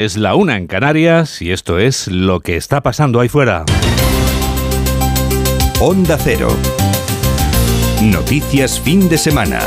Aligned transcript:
Es 0.00 0.16
la 0.16 0.34
una 0.34 0.56
en 0.56 0.66
Canarias 0.66 1.42
y 1.42 1.52
esto 1.52 1.78
es 1.78 2.08
lo 2.08 2.40
que 2.40 2.56
está 2.56 2.80
pasando 2.80 3.20
ahí 3.20 3.28
fuera. 3.28 3.66
Onda 5.78 6.16
Cero. 6.16 6.48
Noticias 8.02 8.80
fin 8.80 9.10
de 9.10 9.18
semana. 9.18 9.60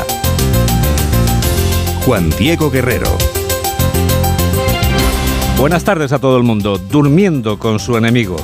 Juan 2.04 2.30
Diego 2.30 2.68
Guerrero. 2.68 3.16
Buenas 5.56 5.84
tardes 5.84 6.10
a 6.10 6.18
todo 6.18 6.36
el 6.36 6.42
mundo. 6.42 6.78
Durmiendo 6.78 7.60
con 7.60 7.78
su 7.78 7.96
enemigo. 7.96 8.34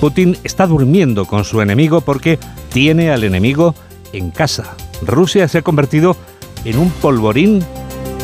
Putin 0.00 0.38
está 0.44 0.68
durmiendo 0.68 1.26
con 1.26 1.42
su 1.42 1.60
enemigo 1.60 2.02
porque 2.02 2.38
tiene 2.72 3.10
al 3.10 3.24
enemigo 3.24 3.74
en 4.12 4.30
casa. 4.30 4.76
Rusia 5.04 5.48
se 5.48 5.58
ha 5.58 5.62
convertido 5.62 6.16
en 6.64 6.78
un 6.78 6.90
polvorín 6.90 7.64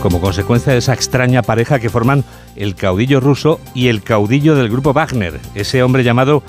como 0.00 0.20
consecuencia 0.20 0.72
de 0.72 0.78
esa 0.78 0.94
extraña 0.94 1.42
pareja 1.42 1.80
que 1.80 1.90
forman 1.90 2.22
el 2.58 2.74
caudillo 2.74 3.20
ruso 3.20 3.60
y 3.74 3.88
el 3.88 4.02
caudillo 4.02 4.54
del 4.56 4.68
grupo 4.68 4.92
Wagner, 4.92 5.40
ese 5.54 5.82
hombre 5.82 6.04
llamado 6.04 6.42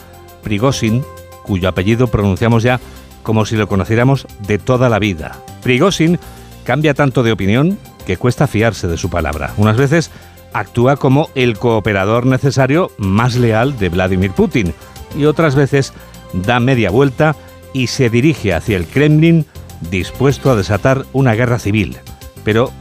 Prigozhin, 0.44 1.04
cuyo 1.44 1.70
apellido 1.70 2.08
pronunciamos 2.08 2.64
ya 2.64 2.80
como 3.24 3.46
si 3.46 3.56
lo 3.56 3.68
conociéramos 3.68 4.28
de 4.48 4.58
toda 4.58 4.90
la 4.90 5.00
vida. 5.00 5.38
Prigozhin 5.62 6.20
cambia 6.64 6.94
tanto 6.94 7.24
de 7.24 7.32
opinión 7.32 7.78
que 8.08 8.18
cuesta 8.18 8.48
fiarse 8.48 8.88
de 8.88 8.98
su 8.98 9.10
palabra. 9.10 9.54
Unas 9.58 9.78
veces 9.78 10.10
actúa 10.52 10.96
como 10.96 11.30
el 11.36 11.58
cooperador 11.58 12.26
necesario 12.26 12.92
más 12.98 13.36
leal 13.36 13.78
de 13.78 13.90
Vladimir 13.90 14.32
Putin 14.32 14.74
y 15.16 15.26
otras 15.26 15.56
veces 15.56 15.94
da 16.34 16.60
media 16.60 16.90
vuelta 16.90 17.36
y 17.72 17.88
se 17.88 18.10
dirige 18.10 18.54
hacia 18.54 18.78
el 18.78 18.88
Kremlin 18.88 19.46
dispuesto 19.92 20.50
a 20.50 20.56
desatar 20.56 21.06
una 21.14 21.36
guerra 21.36 21.60
civil. 21.60 21.98
Pero 22.44 22.72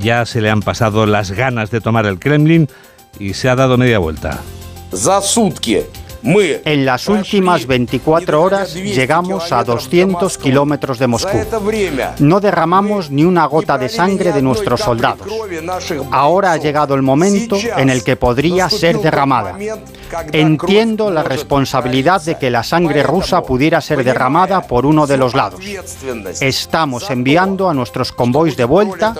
ya 0.00 0.26
se 0.26 0.40
le 0.40 0.50
han 0.50 0.60
pasado 0.60 1.06
las 1.06 1.30
ganas 1.32 1.70
de 1.70 1.80
tomar 1.80 2.06
el 2.06 2.18
Kremlin 2.18 2.68
y 3.18 3.34
se 3.34 3.48
ha 3.48 3.56
dado 3.56 3.76
media 3.76 3.98
vuelta. 3.98 4.40
En 6.26 6.84
las 6.84 7.08
últimas 7.08 7.66
24 7.66 8.42
horas 8.42 8.74
llegamos 8.74 9.52
a 9.52 9.62
200 9.62 10.38
kilómetros 10.38 10.98
de 10.98 11.06
Moscú. 11.06 11.38
No 12.18 12.40
derramamos 12.40 13.10
ni 13.10 13.24
una 13.24 13.46
gota 13.46 13.78
de 13.78 13.88
sangre 13.88 14.32
de 14.32 14.42
nuestros 14.42 14.80
soldados. 14.80 15.28
Ahora 16.10 16.52
ha 16.52 16.56
llegado 16.56 16.94
el 16.94 17.02
momento 17.02 17.56
en 17.76 17.90
el 17.90 18.02
que 18.02 18.16
podría 18.16 18.68
ser 18.68 18.98
derramada. 18.98 19.56
Entiendo 20.32 21.10
la 21.10 21.22
responsabilidad 21.22 22.22
de 22.22 22.36
que 22.38 22.50
la 22.50 22.64
sangre 22.64 23.02
rusa 23.04 23.42
pudiera 23.42 23.80
ser 23.80 24.02
derramada 24.02 24.62
por 24.62 24.84
uno 24.84 25.06
de 25.06 25.16
los 25.16 25.34
lados. 25.34 25.60
Estamos 26.40 27.08
enviando 27.10 27.70
a 27.70 27.74
nuestros 27.74 28.10
convoys 28.10 28.56
de 28.56 28.64
vuelta 28.64 29.14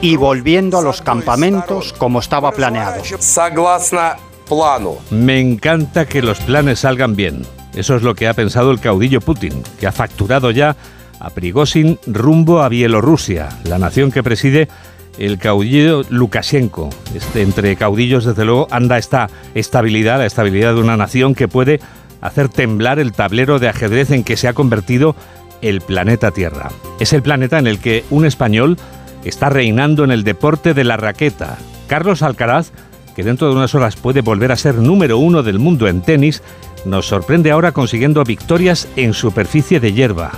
y 0.00 0.16
volviendo 0.16 0.78
a 0.78 0.82
los 0.82 1.02
campamentos 1.02 1.92
como 1.92 2.20
estaba 2.20 2.52
planeado. 2.52 3.02
Me 5.10 5.40
encanta 5.40 6.06
que 6.06 6.22
los 6.22 6.40
planes 6.40 6.80
salgan 6.80 7.14
bien. 7.16 7.42
Eso 7.74 7.96
es 7.96 8.02
lo 8.02 8.14
que 8.14 8.28
ha 8.28 8.34
pensado 8.34 8.70
el 8.70 8.80
caudillo 8.80 9.20
Putin, 9.20 9.62
que 9.78 9.86
ha 9.86 9.92
facturado 9.92 10.50
ya 10.50 10.76
a 11.20 11.30
Prigozhin 11.30 11.98
rumbo 12.06 12.60
a 12.60 12.68
Bielorrusia, 12.68 13.48
la 13.64 13.78
nación 13.78 14.10
que 14.10 14.22
preside 14.22 14.68
el 15.18 15.38
caudillo 15.38 16.02
Lukashenko. 16.08 16.90
Este, 17.14 17.42
entre 17.42 17.76
caudillos, 17.76 18.24
desde 18.24 18.44
luego, 18.44 18.68
anda 18.70 18.98
esta 18.98 19.28
estabilidad, 19.54 20.18
la 20.18 20.26
estabilidad 20.26 20.74
de 20.74 20.80
una 20.80 20.96
nación 20.96 21.34
que 21.34 21.48
puede 21.48 21.80
hacer 22.20 22.48
temblar 22.48 22.98
el 22.98 23.12
tablero 23.12 23.58
de 23.58 23.68
ajedrez 23.68 24.10
en 24.10 24.24
que 24.24 24.36
se 24.36 24.48
ha 24.48 24.54
convertido 24.54 25.14
el 25.60 25.80
planeta 25.80 26.30
Tierra. 26.30 26.70
Es 27.00 27.12
el 27.12 27.22
planeta 27.22 27.58
en 27.58 27.66
el 27.66 27.80
que 27.80 28.04
un 28.10 28.24
español 28.24 28.76
está 29.24 29.50
reinando 29.50 30.04
en 30.04 30.10
el 30.10 30.24
deporte 30.24 30.74
de 30.74 30.84
la 30.84 30.96
raqueta. 30.96 31.58
Carlos 31.88 32.22
Alcaraz 32.22 32.70
que 33.18 33.24
dentro 33.24 33.48
de 33.48 33.56
unas 33.56 33.74
horas 33.74 33.96
puede 33.96 34.20
volver 34.20 34.52
a 34.52 34.56
ser 34.56 34.76
número 34.76 35.18
uno 35.18 35.42
del 35.42 35.58
mundo 35.58 35.88
en 35.88 36.02
tenis, 36.02 36.40
nos 36.84 37.08
sorprende 37.08 37.50
ahora 37.50 37.72
consiguiendo 37.72 38.22
victorias 38.22 38.86
en 38.94 39.12
superficie 39.12 39.80
de 39.80 39.92
hierba. 39.92 40.30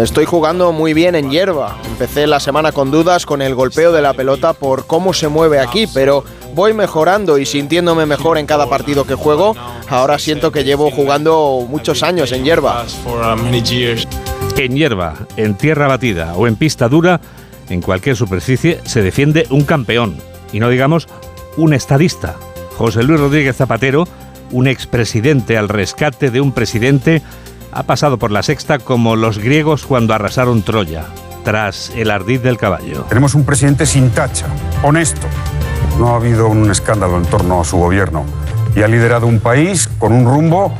Estoy 0.00 0.24
jugando 0.24 0.70
muy 0.70 0.94
bien 0.94 1.16
en 1.16 1.32
hierba. 1.32 1.78
Empecé 1.84 2.28
la 2.28 2.38
semana 2.38 2.70
con 2.70 2.92
dudas 2.92 3.26
con 3.26 3.42
el 3.42 3.56
golpeo 3.56 3.90
de 3.90 4.02
la 4.02 4.14
pelota 4.14 4.52
por 4.52 4.86
cómo 4.86 5.12
se 5.12 5.26
mueve 5.26 5.58
aquí, 5.58 5.88
pero 5.92 6.22
voy 6.54 6.72
mejorando 6.72 7.36
y 7.36 7.44
sintiéndome 7.44 8.06
mejor 8.06 8.38
en 8.38 8.46
cada 8.46 8.68
partido 8.68 9.04
que 9.04 9.16
juego. 9.16 9.56
Ahora 9.88 10.20
siento 10.20 10.52
que 10.52 10.62
llevo 10.62 10.92
jugando 10.92 11.66
muchos 11.68 12.04
años 12.04 12.30
en 12.30 12.44
hierba. 12.44 12.84
En 14.56 14.76
hierba, 14.76 15.14
en 15.36 15.56
tierra 15.56 15.88
batida 15.88 16.34
o 16.36 16.46
en 16.46 16.54
pista 16.54 16.88
dura, 16.88 17.20
en 17.68 17.80
cualquier 17.80 18.16
superficie 18.16 18.80
se 18.84 19.02
defiende 19.02 19.46
un 19.50 19.64
campeón, 19.64 20.16
y 20.52 20.60
no 20.60 20.68
digamos 20.68 21.08
un 21.56 21.74
estadista. 21.74 22.36
José 22.76 23.02
Luis 23.02 23.20
Rodríguez 23.20 23.56
Zapatero, 23.56 24.06
un 24.50 24.66
expresidente 24.66 25.56
al 25.56 25.68
rescate 25.68 26.30
de 26.30 26.40
un 26.40 26.52
presidente, 26.52 27.22
ha 27.72 27.82
pasado 27.84 28.18
por 28.18 28.30
la 28.30 28.42
sexta 28.42 28.78
como 28.78 29.16
los 29.16 29.38
griegos 29.38 29.84
cuando 29.86 30.14
arrasaron 30.14 30.62
Troya, 30.62 31.06
tras 31.44 31.90
el 31.96 32.10
ardid 32.10 32.40
del 32.40 32.56
caballo. 32.56 33.04
Tenemos 33.08 33.34
un 33.34 33.44
presidente 33.44 33.86
sin 33.86 34.10
tacha, 34.10 34.46
honesto. 34.82 35.26
No 35.98 36.08
ha 36.08 36.16
habido 36.16 36.48
un 36.48 36.70
escándalo 36.70 37.16
en 37.18 37.24
torno 37.24 37.60
a 37.60 37.64
su 37.64 37.76
gobierno 37.76 38.24
y 38.74 38.82
ha 38.82 38.88
liderado 38.88 39.26
un 39.26 39.40
país 39.40 39.88
con 39.98 40.12
un 40.12 40.24
rumbo 40.24 40.74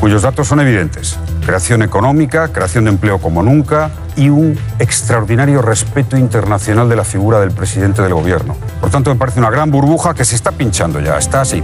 cuyos 0.00 0.22
datos 0.22 0.48
son 0.48 0.60
evidentes. 0.60 1.18
Creación 1.44 1.82
económica, 1.82 2.48
creación 2.48 2.84
de 2.84 2.90
empleo 2.90 3.18
como 3.18 3.42
nunca, 3.42 3.90
y 4.16 4.30
un 4.30 4.58
extraordinario 4.78 5.60
respeto 5.62 6.16
internacional 6.16 6.88
de 6.88 6.96
la 6.96 7.04
figura 7.04 7.38
del 7.38 7.50
presidente 7.50 8.02
del 8.02 8.14
gobierno. 8.14 8.56
Por 8.80 8.90
tanto, 8.90 9.10
me 9.10 9.16
parece 9.16 9.38
una 9.38 9.50
gran 9.50 9.70
burbuja 9.70 10.14
que 10.14 10.24
se 10.24 10.36
está 10.36 10.52
pinchando 10.52 11.00
ya, 11.00 11.18
está 11.18 11.42
así. 11.42 11.62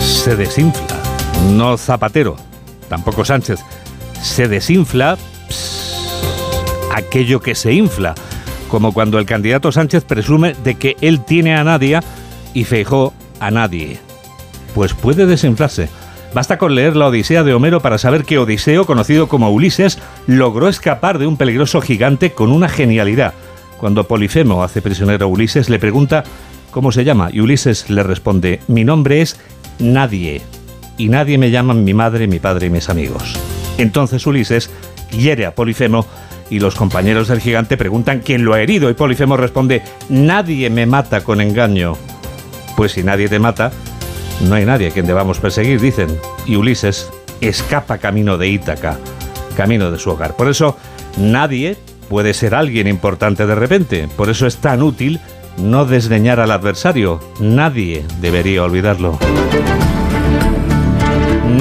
Se 0.00 0.34
desinfla, 0.36 0.96
no 1.52 1.78
Zapatero, 1.78 2.36
tampoco 2.88 3.24
Sánchez. 3.24 3.60
Se 4.20 4.48
desinfla 4.48 5.16
aquello 6.94 7.40
que 7.40 7.54
se 7.54 7.72
infla, 7.72 8.14
como 8.68 8.92
cuando 8.92 9.18
el 9.18 9.26
candidato 9.26 9.70
Sánchez 9.70 10.04
presume 10.04 10.54
de 10.64 10.74
que 10.74 10.96
él 11.00 11.24
tiene 11.24 11.56
a 11.56 11.64
nadie 11.64 12.00
y 12.54 12.64
Feijó 12.64 13.14
a 13.38 13.50
nadie. 13.50 14.00
Pues 14.74 14.94
puede 14.94 15.26
desinflarse 15.26 15.88
Basta 16.34 16.56
con 16.56 16.74
leer 16.74 16.96
la 16.96 17.08
Odisea 17.08 17.42
de 17.42 17.52
Homero 17.52 17.80
para 17.80 17.98
saber 17.98 18.24
que 18.24 18.38
Odiseo, 18.38 18.86
conocido 18.86 19.28
como 19.28 19.50
Ulises, 19.50 19.98
logró 20.26 20.68
escapar 20.68 21.18
de 21.18 21.26
un 21.26 21.36
peligroso 21.36 21.82
gigante 21.82 22.32
con 22.32 22.50
una 22.50 22.70
genialidad. 22.70 23.34
Cuando 23.76 24.04
Polifemo 24.04 24.62
hace 24.62 24.80
prisionero 24.80 25.26
a 25.26 25.28
Ulises, 25.28 25.68
le 25.68 25.78
pregunta 25.78 26.24
cómo 26.70 26.90
se 26.90 27.04
llama 27.04 27.28
y 27.30 27.40
Ulises 27.40 27.90
le 27.90 28.02
responde, 28.02 28.60
mi 28.66 28.84
nombre 28.84 29.20
es 29.20 29.38
Nadie 29.78 30.40
y 30.96 31.08
nadie 31.08 31.36
me 31.36 31.50
llaman 31.50 31.84
mi 31.84 31.92
madre, 31.92 32.26
mi 32.26 32.38
padre 32.38 32.66
y 32.66 32.70
mis 32.70 32.88
amigos. 32.88 33.34
Entonces 33.76 34.26
Ulises 34.26 34.70
hiere 35.10 35.44
a 35.44 35.54
Polifemo 35.54 36.06
y 36.48 36.60
los 36.60 36.74
compañeros 36.74 37.28
del 37.28 37.40
gigante 37.40 37.76
preguntan 37.76 38.20
quién 38.20 38.44
lo 38.44 38.54
ha 38.54 38.60
herido 38.60 38.88
y 38.88 38.94
Polifemo 38.94 39.36
responde, 39.36 39.82
nadie 40.08 40.70
me 40.70 40.86
mata 40.86 41.22
con 41.22 41.40
engaño. 41.40 41.96
Pues 42.76 42.92
si 42.92 43.02
nadie 43.02 43.28
te 43.28 43.38
mata, 43.38 43.72
no 44.42 44.54
hay 44.54 44.64
nadie 44.64 44.88
a 44.88 44.90
quien 44.90 45.06
debamos 45.06 45.38
perseguir, 45.38 45.80
dicen. 45.80 46.18
Y 46.46 46.56
Ulises 46.56 47.10
escapa 47.40 47.98
camino 47.98 48.38
de 48.38 48.48
Ítaca, 48.48 48.98
camino 49.56 49.90
de 49.90 49.98
su 49.98 50.10
hogar. 50.10 50.36
Por 50.36 50.48
eso, 50.48 50.76
nadie 51.16 51.76
puede 52.08 52.34
ser 52.34 52.54
alguien 52.54 52.88
importante 52.88 53.46
de 53.46 53.54
repente. 53.54 54.08
Por 54.16 54.30
eso 54.30 54.46
es 54.46 54.56
tan 54.56 54.82
útil 54.82 55.20
no 55.58 55.84
desdeñar 55.84 56.40
al 56.40 56.50
adversario. 56.50 57.20
Nadie 57.40 58.04
debería 58.20 58.64
olvidarlo. 58.64 59.18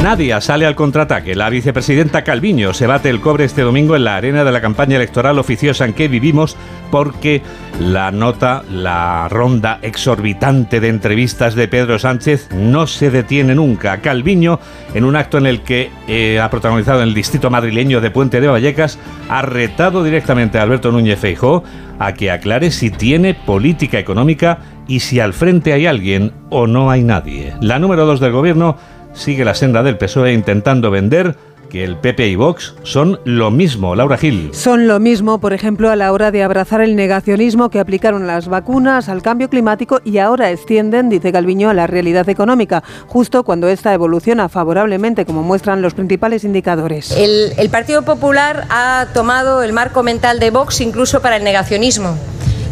Nadia 0.02 0.42
sale 0.42 0.66
al 0.66 0.74
contraataque. 0.74 1.36
La 1.36 1.52
vicepresidenta 1.52 2.24
Calviño 2.24 2.74
se 2.74 2.88
bate 2.88 3.12
el 3.12 3.22
cobre 3.22 3.46
este 3.46 3.62
domingo 3.62 3.96
en 3.96 4.04
la 4.04 4.16
arena 4.16 4.44
de 4.44 4.52
la 4.52 4.60
campaña 4.60 4.96
electoral 4.96 5.38
oficiosa 5.38 5.86
en 5.86 5.94
que 5.94 6.08
vivimos 6.08 6.58
porque 6.90 7.44
la 7.80 8.10
nota, 8.10 8.64
la 8.68 9.30
ronda 9.30 9.78
exorbitante 9.84 10.80
de 10.80 10.88
entrevistas 10.88 11.54
de 11.54 11.68
Pedro 11.68 12.00
Sánchez 12.00 12.50
no 12.52 12.88
se 12.88 13.12
detiene 13.12 13.54
nunca. 13.54 14.02
Calviño, 14.02 14.60
en 14.96 15.06
un 15.06 15.16
acto 15.16 15.38
en 15.38 15.46
el 15.46 15.62
que 15.62 15.92
eh, 16.08 16.40
ha 16.40 16.50
protagonizado 16.50 17.04
en 17.04 17.10
el 17.10 17.14
distrito 17.14 17.52
madrileño 17.52 18.02
de 18.02 18.10
Puente 18.10 18.42
de 18.42 18.48
Vallecas, 18.48 18.98
ha 19.30 19.44
retado 19.44 20.04
directamente 20.04 20.58
a 20.58 20.64
Alberto 20.64 20.92
Núñez 20.92 21.20
Feijó 21.20 21.64
a 22.00 22.14
que 22.14 22.32
aclare 22.32 22.72
si 22.72 22.90
tiene 22.90 23.36
política 23.36 24.00
económica 24.00 24.58
y 24.88 25.02
si 25.02 25.20
al 25.20 25.34
frente 25.34 25.74
hay 25.74 25.86
alguien 25.86 26.34
o 26.50 26.66
no 26.66 26.90
hay 26.90 27.04
nadie. 27.04 27.54
La 27.62 27.78
número 27.78 28.08
dos 28.08 28.20
del 28.20 28.32
gobierno 28.32 28.78
sigue 29.14 29.46
la 29.46 29.56
senda 29.56 29.84
del 29.84 29.98
PSOE 29.98 30.34
intentando 30.34 30.92
vender 30.92 31.36
que 31.72 31.86
el 31.86 31.96
PP 31.96 32.28
y 32.28 32.36
Vox 32.36 32.76
son 32.84 33.20
lo 33.24 33.50
mismo, 33.50 33.96
Laura 33.96 34.18
Gil. 34.18 34.50
Son 34.54 34.88
lo 34.88 35.00
mismo, 35.00 35.40
por 35.40 35.54
ejemplo, 35.54 35.90
a 35.90 35.96
la 35.96 36.12
hora 36.12 36.30
de 36.30 36.44
abrazar 36.44 36.82
el 36.82 36.98
negacionismo 36.98 37.70
que 37.70 37.80
aplicaron 37.80 38.28
las 38.28 38.50
vacunas 38.50 39.08
al 39.08 39.22
cambio 39.22 39.50
climático 39.50 40.02
y 40.04 40.18
ahora 40.18 40.52
extienden, 40.52 41.08
dice 41.08 41.32
Calviño, 41.32 41.70
a 41.70 41.74
la 41.74 41.88
realidad 41.88 42.28
económica, 42.28 42.84
justo 43.08 43.44
cuando 43.44 43.70
esta 43.70 43.94
evoluciona 43.94 44.50
favorablemente, 44.50 45.26
como 45.26 45.44
muestran 45.44 45.82
los 45.82 45.94
principales 45.94 46.44
indicadores. 46.44 47.12
El, 47.12 47.54
el 47.58 47.70
Partido 47.70 48.02
Popular 48.02 48.66
ha 48.70 49.08
tomado 49.14 49.64
el 49.64 49.72
marco 49.72 50.04
mental 50.04 50.40
de 50.40 50.50
Vox 50.52 50.82
incluso 50.82 51.22
para 51.22 51.38
el 51.38 51.46
negacionismo 51.46 52.18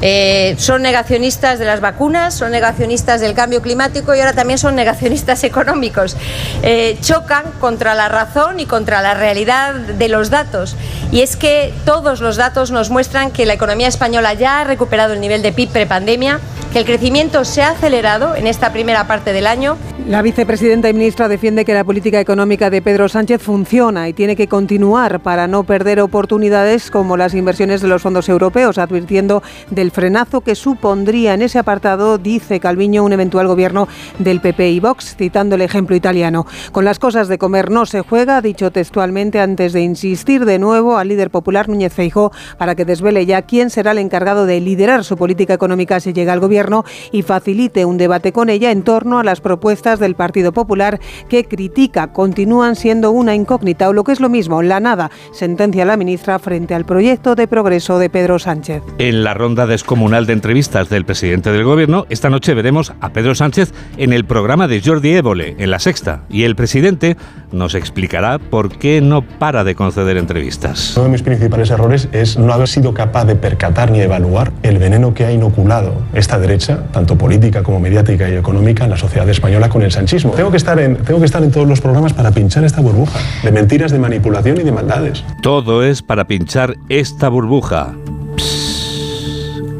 Eh, 0.01 0.55
son 0.57 0.81
negacionistas 0.81 1.59
de 1.59 1.65
las 1.65 1.81
vacunas, 1.81 2.33
son 2.33 2.51
negacionistas 2.51 3.21
del 3.21 3.33
cambio 3.33 3.61
climático 3.61 4.15
y 4.15 4.19
ahora 4.19 4.33
también 4.33 4.57
son 4.57 4.75
negacionistas 4.75 5.43
económicos. 5.43 6.15
Eh, 6.63 6.97
chocan 7.01 7.45
contra 7.59 7.95
la 7.95 8.07
razón 8.09 8.59
y 8.59 8.65
contra 8.65 9.01
la 9.01 9.13
realidad 9.13 9.73
de 9.73 10.09
los 10.09 10.29
datos. 10.29 10.75
Y 11.11 11.21
es 11.21 11.35
que 11.35 11.73
todos 11.85 12.21
los 12.21 12.37
datos 12.37 12.71
nos 12.71 12.89
muestran 12.89 13.31
que 13.31 13.45
la 13.45 13.53
economía 13.53 13.87
española 13.87 14.33
ya 14.33 14.61
ha 14.61 14.63
recuperado 14.63 15.13
el 15.13 15.21
nivel 15.21 15.41
de 15.41 15.51
PIB 15.51 15.69
prepandemia, 15.69 16.39
que 16.71 16.79
el 16.79 16.85
crecimiento 16.85 17.45
se 17.45 17.61
ha 17.61 17.71
acelerado 17.71 18.35
en 18.35 18.47
esta 18.47 18.71
primera 18.71 19.07
parte 19.07 19.33
del 19.33 19.47
año. 19.47 19.77
La 20.09 20.23
vicepresidenta 20.23 20.89
y 20.89 20.93
ministra 20.95 21.27
defiende 21.27 21.65
que 21.65 21.75
la 21.75 21.83
política 21.83 22.19
económica 22.19 22.71
de 22.71 22.81
Pedro 22.81 23.07
Sánchez 23.07 23.43
funciona 23.43 24.09
y 24.09 24.13
tiene 24.13 24.35
que 24.35 24.47
continuar 24.47 25.19
para 25.19 25.47
no 25.47 25.65
perder 25.65 26.01
oportunidades 26.01 26.89
como 26.89 27.15
las 27.15 27.35
inversiones 27.35 27.79
de 27.79 27.89
los 27.89 28.01
fondos 28.01 28.27
europeos, 28.27 28.79
advirtiendo 28.79 29.43
del 29.69 29.91
frenazo 29.91 30.41
que 30.41 30.55
supondría 30.55 31.35
en 31.35 31.43
ese 31.43 31.59
apartado, 31.59 32.17
dice 32.17 32.59
Calviño, 32.59 33.03
un 33.03 33.13
eventual 33.13 33.45
gobierno 33.45 33.87
del 34.17 34.41
PP 34.41 34.71
y 34.71 34.79
Vox, 34.79 35.15
citando 35.15 35.53
el 35.53 35.61
ejemplo 35.61 35.95
italiano. 35.95 36.47
Con 36.71 36.85
las 36.85 36.97
cosas 36.97 37.27
de 37.27 37.37
comer 37.37 37.69
no 37.69 37.85
se 37.85 38.01
juega, 38.01 38.41
dicho 38.41 38.71
textualmente 38.71 39.39
antes 39.39 39.73
de 39.73 39.81
insistir 39.81 40.45
de 40.45 40.57
nuevo 40.57 40.97
al 40.97 41.09
líder 41.09 41.29
popular 41.29 41.69
Núñez 41.69 41.93
Feijó 41.93 42.31
para 42.57 42.73
que 42.73 42.83
desvele 42.83 43.27
ya 43.27 43.43
quién 43.43 43.69
será 43.69 43.91
el 43.91 43.99
encargado 43.99 44.47
de 44.47 44.59
liderar 44.59 45.03
su 45.03 45.17
política 45.17 45.53
económica 45.53 45.99
si 45.99 46.13
llega 46.13 46.33
al 46.33 46.39
gobierno 46.39 46.83
y 47.11 47.21
facilite 47.21 47.85
un 47.85 47.99
debate 47.99 48.33
con 48.33 48.49
ella 48.49 48.71
en 48.71 48.81
torno 48.81 49.19
a 49.19 49.23
las 49.23 49.39
propuestas 49.39 49.98
del 49.99 50.15
Partido 50.15 50.51
Popular 50.51 50.99
que 51.27 51.45
critica 51.45 52.11
continúan 52.13 52.75
siendo 52.75 53.11
una 53.11 53.35
incógnita 53.35 53.89
o 53.89 53.93
lo 53.93 54.03
que 54.03 54.11
es 54.11 54.19
lo 54.19 54.29
mismo, 54.29 54.61
la 54.61 54.79
nada, 54.79 55.11
sentencia 55.31 55.85
la 55.85 55.97
ministra 55.97 56.39
frente 56.39 56.73
al 56.73 56.85
proyecto 56.85 57.35
de 57.35 57.47
progreso 57.47 57.99
de 57.99 58.09
Pedro 58.09 58.39
Sánchez. 58.39 58.81
En 58.97 59.23
la 59.23 59.33
ronda 59.33 59.67
descomunal 59.67 60.25
de 60.25 60.33
entrevistas 60.33 60.89
del 60.89 61.05
presidente 61.05 61.51
del 61.51 61.63
gobierno, 61.63 62.05
esta 62.09 62.29
noche 62.29 62.53
veremos 62.53 62.93
a 63.01 63.09
Pedro 63.09 63.35
Sánchez 63.35 63.73
en 63.97 64.13
el 64.13 64.25
programa 64.25 64.67
de 64.67 64.81
Jordi 64.81 65.13
Évole, 65.15 65.55
en 65.57 65.71
La 65.71 65.79
Sexta, 65.79 66.23
y 66.29 66.43
el 66.43 66.55
presidente 66.55 67.17
nos 67.51 67.75
explicará 67.75 68.39
por 68.39 68.77
qué 68.77 69.01
no 69.01 69.21
para 69.21 69.63
de 69.63 69.75
conceder 69.75 70.17
entrevistas. 70.17 70.95
Uno 70.95 71.05
de 71.05 71.11
mis 71.11 71.23
principales 71.23 71.69
errores 71.71 72.07
es 72.11 72.37
no 72.37 72.53
haber 72.53 72.67
sido 72.67 72.93
capaz 72.93 73.25
de 73.25 73.35
percatar 73.35 73.91
ni 73.91 74.01
evaluar 74.01 74.51
el 74.63 74.77
veneno 74.77 75.13
que 75.13 75.25
ha 75.25 75.31
inoculado 75.31 75.95
esta 76.13 76.37
derecha, 76.39 76.87
tanto 76.91 77.17
política 77.17 77.63
como 77.63 77.79
mediática 77.79 78.29
y 78.29 78.35
económica, 78.35 78.83
en 78.83 78.91
la 78.91 78.97
sociedad 78.97 79.27
española 79.29 79.69
con 79.69 79.81
el 79.81 79.88
sanchismo. 79.91 80.31
Tengo 80.31 80.51
que 80.51 80.57
estar 80.57 80.79
en, 80.79 80.97
tengo 80.97 81.19
que 81.19 81.25
estar 81.25 81.43
en 81.43 81.51
todos 81.51 81.67
los 81.67 81.81
programas 81.81 82.13
para 82.13 82.31
pinchar 82.31 82.63
esta 82.63 82.81
burbuja 82.81 83.19
de 83.43 83.51
mentiras, 83.51 83.91
de 83.91 83.99
manipulación 83.99 84.59
y 84.59 84.63
de 84.63 84.71
maldades. 84.71 85.23
Todo 85.41 85.83
es 85.83 86.01
para 86.01 86.25
pinchar 86.25 86.77
esta 86.89 87.29
burbuja. 87.29 87.93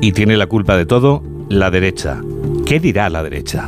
Y 0.02 0.12
tiene 0.14 0.38
la 0.38 0.48
culpa 0.48 0.78
de 0.78 0.86
todo 0.86 1.24
la 1.50 1.72
derecha. 1.72 2.22
¿Qué 2.66 2.80
dirá 2.80 3.10
la 3.10 3.24
derecha? 3.24 3.68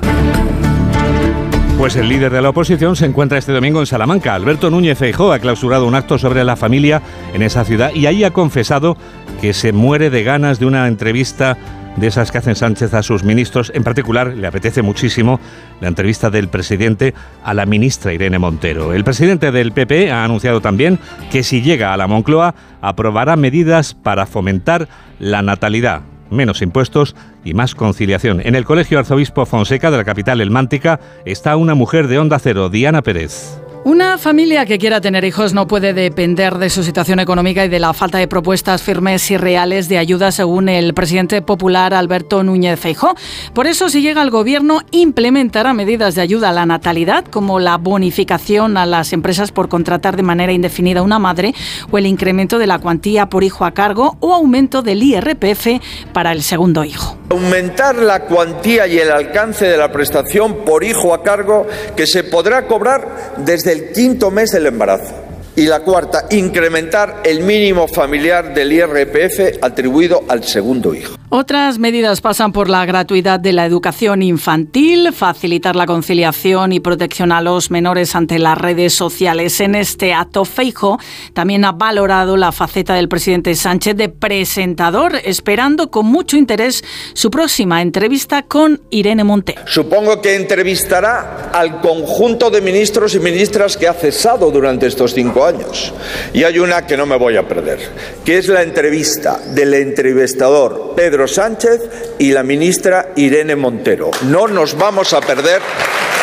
Pues 1.77 1.95
el 1.95 2.09
líder 2.09 2.31
de 2.31 2.44
la 2.44 2.49
oposición 2.49 2.95
se 2.95 3.07
encuentra 3.07 3.39
este 3.39 3.51
domingo 3.51 3.79
en 3.79 3.87
Salamanca. 3.87 4.35
Alberto 4.35 4.69
Núñez 4.69 4.99
Feijóo 4.99 5.33
ha 5.33 5.39
clausurado 5.39 5.87
un 5.87 5.95
acto 5.95 6.19
sobre 6.19 6.44
la 6.44 6.55
familia 6.55 7.01
en 7.33 7.41
esa 7.41 7.65
ciudad 7.65 7.91
y 7.95 8.05
ahí 8.05 8.23
ha 8.23 8.31
confesado 8.31 8.97
que 9.41 9.53
se 9.53 9.73
muere 9.73 10.11
de 10.11 10.23
ganas 10.23 10.59
de 10.59 10.67
una 10.67 10.87
entrevista 10.87 11.57
de 11.95 12.07
esas 12.07 12.31
que 12.31 12.38
hacen 12.38 12.55
Sánchez 12.55 12.93
a 12.93 13.03
sus 13.03 13.23
ministros. 13.23 13.71
En 13.75 13.83
particular, 13.83 14.27
le 14.27 14.47
apetece 14.47 14.81
muchísimo 14.81 15.39
la 15.79 15.88
entrevista 15.88 16.29
del 16.29 16.47
presidente 16.47 17.13
a 17.43 17.53
la 17.53 17.65
ministra 17.65 18.13
Irene 18.13 18.39
Montero. 18.39 18.93
El 18.93 19.03
presidente 19.03 19.51
del 19.51 19.71
PP 19.71 20.11
ha 20.11 20.23
anunciado 20.23 20.61
también 20.61 20.99
que 21.31 21.43
si 21.43 21.61
llega 21.61 21.93
a 21.93 21.97
la 21.97 22.07
Moncloa 22.07 22.55
aprobará 22.81 23.35
medidas 23.35 23.93
para 23.93 24.25
fomentar 24.25 24.88
la 25.19 25.41
natalidad 25.41 26.01
menos 26.31 26.61
impuestos 26.61 27.15
y 27.43 27.53
más 27.53 27.75
conciliación. 27.75 28.41
En 28.44 28.55
el 28.55 28.65
Colegio 28.65 28.97
Arzobispo 28.97 29.45
Fonseca 29.45 29.91
de 29.91 29.97
la 29.97 30.05
capital 30.05 30.41
elmántica 30.41 30.99
está 31.25 31.57
una 31.57 31.75
mujer 31.75 32.07
de 32.07 32.19
Onda 32.19 32.39
Cero, 32.39 32.69
Diana 32.69 33.01
Pérez. 33.01 33.59
Una 33.83 34.19
familia 34.19 34.68
que 34.68 34.78
quiera 34.78 35.01
tener 35.01 35.25
hijos 35.25 35.56
no 35.56 35.66
puede 35.66 35.94
depender 35.94 36.60
de 36.60 36.69
su 36.69 36.83
situación 36.83 37.19
económica 37.19 37.66
y 37.66 37.68
de 37.68 37.80
la 37.80 37.94
falta 37.94 38.19
de 38.19 38.28
propuestas 38.28 38.83
firmes 38.83 39.31
y 39.31 39.38
reales 39.38 39.89
de 39.89 39.98
ayuda, 39.98 40.31
según 40.31 40.69
el 40.69 40.94
presidente 40.94 41.42
popular 41.42 41.95
Alberto 41.95 42.44
Núñez 42.44 42.80
Feijó. 42.80 43.16
Por 43.56 43.66
eso, 43.66 43.89
si 43.89 44.04
llega 44.04 44.22
al 44.22 44.30
gobierno, 44.30 44.81
implementará 44.92 45.74
medidas 45.74 46.13
de 46.13 46.22
ayuda 46.22 46.50
a 46.50 46.54
la 46.54 46.68
natalidad, 46.68 47.25
como 47.25 47.60
la 47.60 47.78
bonificación 47.78 48.78
a 48.78 48.86
las 48.86 49.13
empresas 49.13 49.51
por 49.51 49.68
contratar 49.68 50.16
de 50.16 50.22
manera 50.22 50.51
indefinida 50.51 51.01
una 51.01 51.18
madre, 51.18 51.56
o 51.89 51.98
el 51.98 52.06
incremento 52.06 52.60
de 52.60 52.68
la 52.68 52.78
cuantía 52.78 53.30
por 53.30 53.44
hijo 53.44 53.66
a 53.66 53.72
cargo, 53.72 54.16
o 54.19 54.36
aumento 54.36 54.83
del 54.83 55.01
IRPF 55.01 55.81
para 56.13 56.33
el 56.33 56.44
segundo 56.44 56.83
hijo. 56.83 57.18
Aumentar 57.30 57.95
la 57.95 58.25
cuantía 58.25 58.86
y 58.86 59.00
el 59.00 59.10
alcance 59.10 59.66
de 59.66 59.78
la 59.78 59.92
prestación 59.92 60.66
por 60.66 60.83
hijo 60.83 61.16
a 61.16 61.24
cargo 61.24 61.66
que 61.95 62.06
se 62.06 62.24
podrá 62.24 62.68
cobrar 62.68 63.33
desde 63.38 63.70
el 63.71 63.91
quinto 63.91 64.31
mes 64.31 64.51
del 64.51 64.68
embarazo. 64.68 65.31
Y 65.56 65.65
la 65.65 65.81
cuarta, 65.81 66.27
incrementar 66.31 67.21
el 67.25 67.42
mínimo 67.44 67.88
familiar 67.88 68.53
del 68.53 68.71
IRPF 68.71 69.62
atribuido 69.62 70.24
al 70.30 70.44
segundo 70.44 70.94
hijo. 70.94 71.18
Otras 71.33 71.80
medidas 71.80 72.19
pasan 72.19 72.51
por 72.51 72.69
la 72.69 72.86
gratuidad 72.86 73.39
de 73.39 73.53
la 73.53 73.65
educación 73.65 74.21
infantil, 74.21 75.13
facilitar 75.13 75.77
la 75.77 75.86
conciliación 75.86 76.74
y 76.74 76.81
protección 76.81 77.31
a 77.31 77.39
los 77.39 77.71
menores 77.71 78.15
ante 78.15 78.38
las 78.38 78.57
redes 78.57 78.94
sociales. 78.94 79.62
En 79.62 79.75
este 79.75 80.13
acto, 80.13 80.44
Feijo 80.44 81.00
también 81.33 81.63
ha 81.63 81.71
valorado 81.71 82.36
la 82.36 82.51
faceta 82.51 82.95
del 82.95 83.07
presidente 83.07 83.56
Sánchez 83.56 83.95
de 83.95 84.09
presentador, 84.09 85.13
esperando 85.24 85.89
con 85.89 86.06
mucho 86.06 86.36
interés 86.36 86.83
su 87.13 87.31
próxima 87.31 87.81
entrevista 87.81 88.44
con 88.44 88.81
Irene 88.89 89.24
Montero. 89.24 89.62
Supongo 89.68 90.21
que 90.21 90.36
entrevistará 90.36 91.50
al 91.54 91.80
conjunto 91.80 92.50
de 92.50 92.59
ministros 92.59 93.15
y 93.15 93.21
ministras 93.21 93.77
que 93.77 93.88
ha 93.88 93.94
cesado 93.94 94.51
durante 94.51 94.86
estos 94.86 95.13
cinco 95.13 95.40
años. 95.45 95.93
Y 96.33 96.43
hay 96.43 96.59
una 96.59 96.85
que 96.85 96.97
no 96.97 97.05
me 97.05 97.17
voy 97.17 97.38
a 97.38 97.47
perder, 97.47 97.79
que 98.25 98.38
es 98.38 98.47
la 98.47 98.61
entrevista 98.61 99.39
del 99.53 99.73
entrevistador 99.73 100.93
Pedro 100.95 101.27
Sánchez 101.27 102.15
y 102.19 102.31
la 102.31 102.43
ministra 102.43 103.09
Irene 103.15 103.55
Montero. 103.55 104.11
No 104.23 104.47
nos 104.47 104.77
vamos 104.77 105.13
a 105.13 105.21
perder 105.21 105.61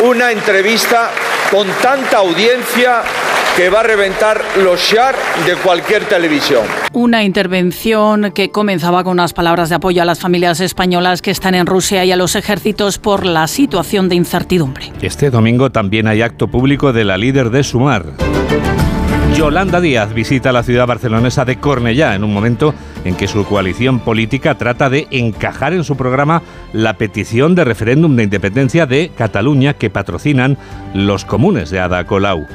una 0.04 0.30
entrevista 0.30 1.10
con 1.50 1.66
tanta 1.82 2.18
audiencia 2.18 3.02
que 3.58 3.70
va 3.70 3.80
a 3.80 3.82
reventar 3.82 4.40
los 4.62 4.78
share 4.80 5.16
de 5.44 5.56
cualquier 5.56 6.04
televisión. 6.04 6.64
Una 6.92 7.24
intervención 7.24 8.30
que 8.30 8.52
comenzaba 8.52 9.02
con 9.02 9.14
unas 9.14 9.32
palabras 9.32 9.68
de 9.68 9.74
apoyo 9.74 10.00
a 10.00 10.04
las 10.04 10.20
familias 10.20 10.60
españolas 10.60 11.22
que 11.22 11.32
están 11.32 11.56
en 11.56 11.66
Rusia 11.66 12.04
y 12.04 12.12
a 12.12 12.16
los 12.16 12.36
ejércitos 12.36 12.98
por 12.98 13.26
la 13.26 13.48
situación 13.48 14.08
de 14.08 14.14
incertidumbre. 14.14 14.92
Este 15.02 15.30
domingo 15.30 15.70
también 15.70 16.06
hay 16.06 16.22
acto 16.22 16.46
público 16.46 16.92
de 16.92 17.04
la 17.04 17.18
líder 17.18 17.50
de 17.50 17.64
Sumar. 17.64 18.06
Yolanda 19.38 19.80
Díaz 19.80 20.14
visita 20.14 20.50
la 20.50 20.64
ciudad 20.64 20.88
barcelonesa 20.88 21.44
de 21.44 21.60
Cornellá 21.60 22.16
en 22.16 22.24
un 22.24 22.34
momento 22.34 22.74
en 23.04 23.14
que 23.14 23.28
su 23.28 23.44
coalición 23.44 24.00
política 24.00 24.56
trata 24.56 24.90
de 24.90 25.06
encajar 25.12 25.72
en 25.74 25.84
su 25.84 25.96
programa 25.96 26.42
la 26.72 26.94
petición 26.94 27.54
de 27.54 27.62
referéndum 27.62 28.16
de 28.16 28.24
independencia 28.24 28.84
de 28.84 29.12
Cataluña 29.16 29.74
que 29.74 29.90
patrocinan 29.90 30.58
los 30.92 31.24
comunes 31.24 31.70
de 31.70 31.78
Ada 31.78 32.04
Colau 32.04 32.48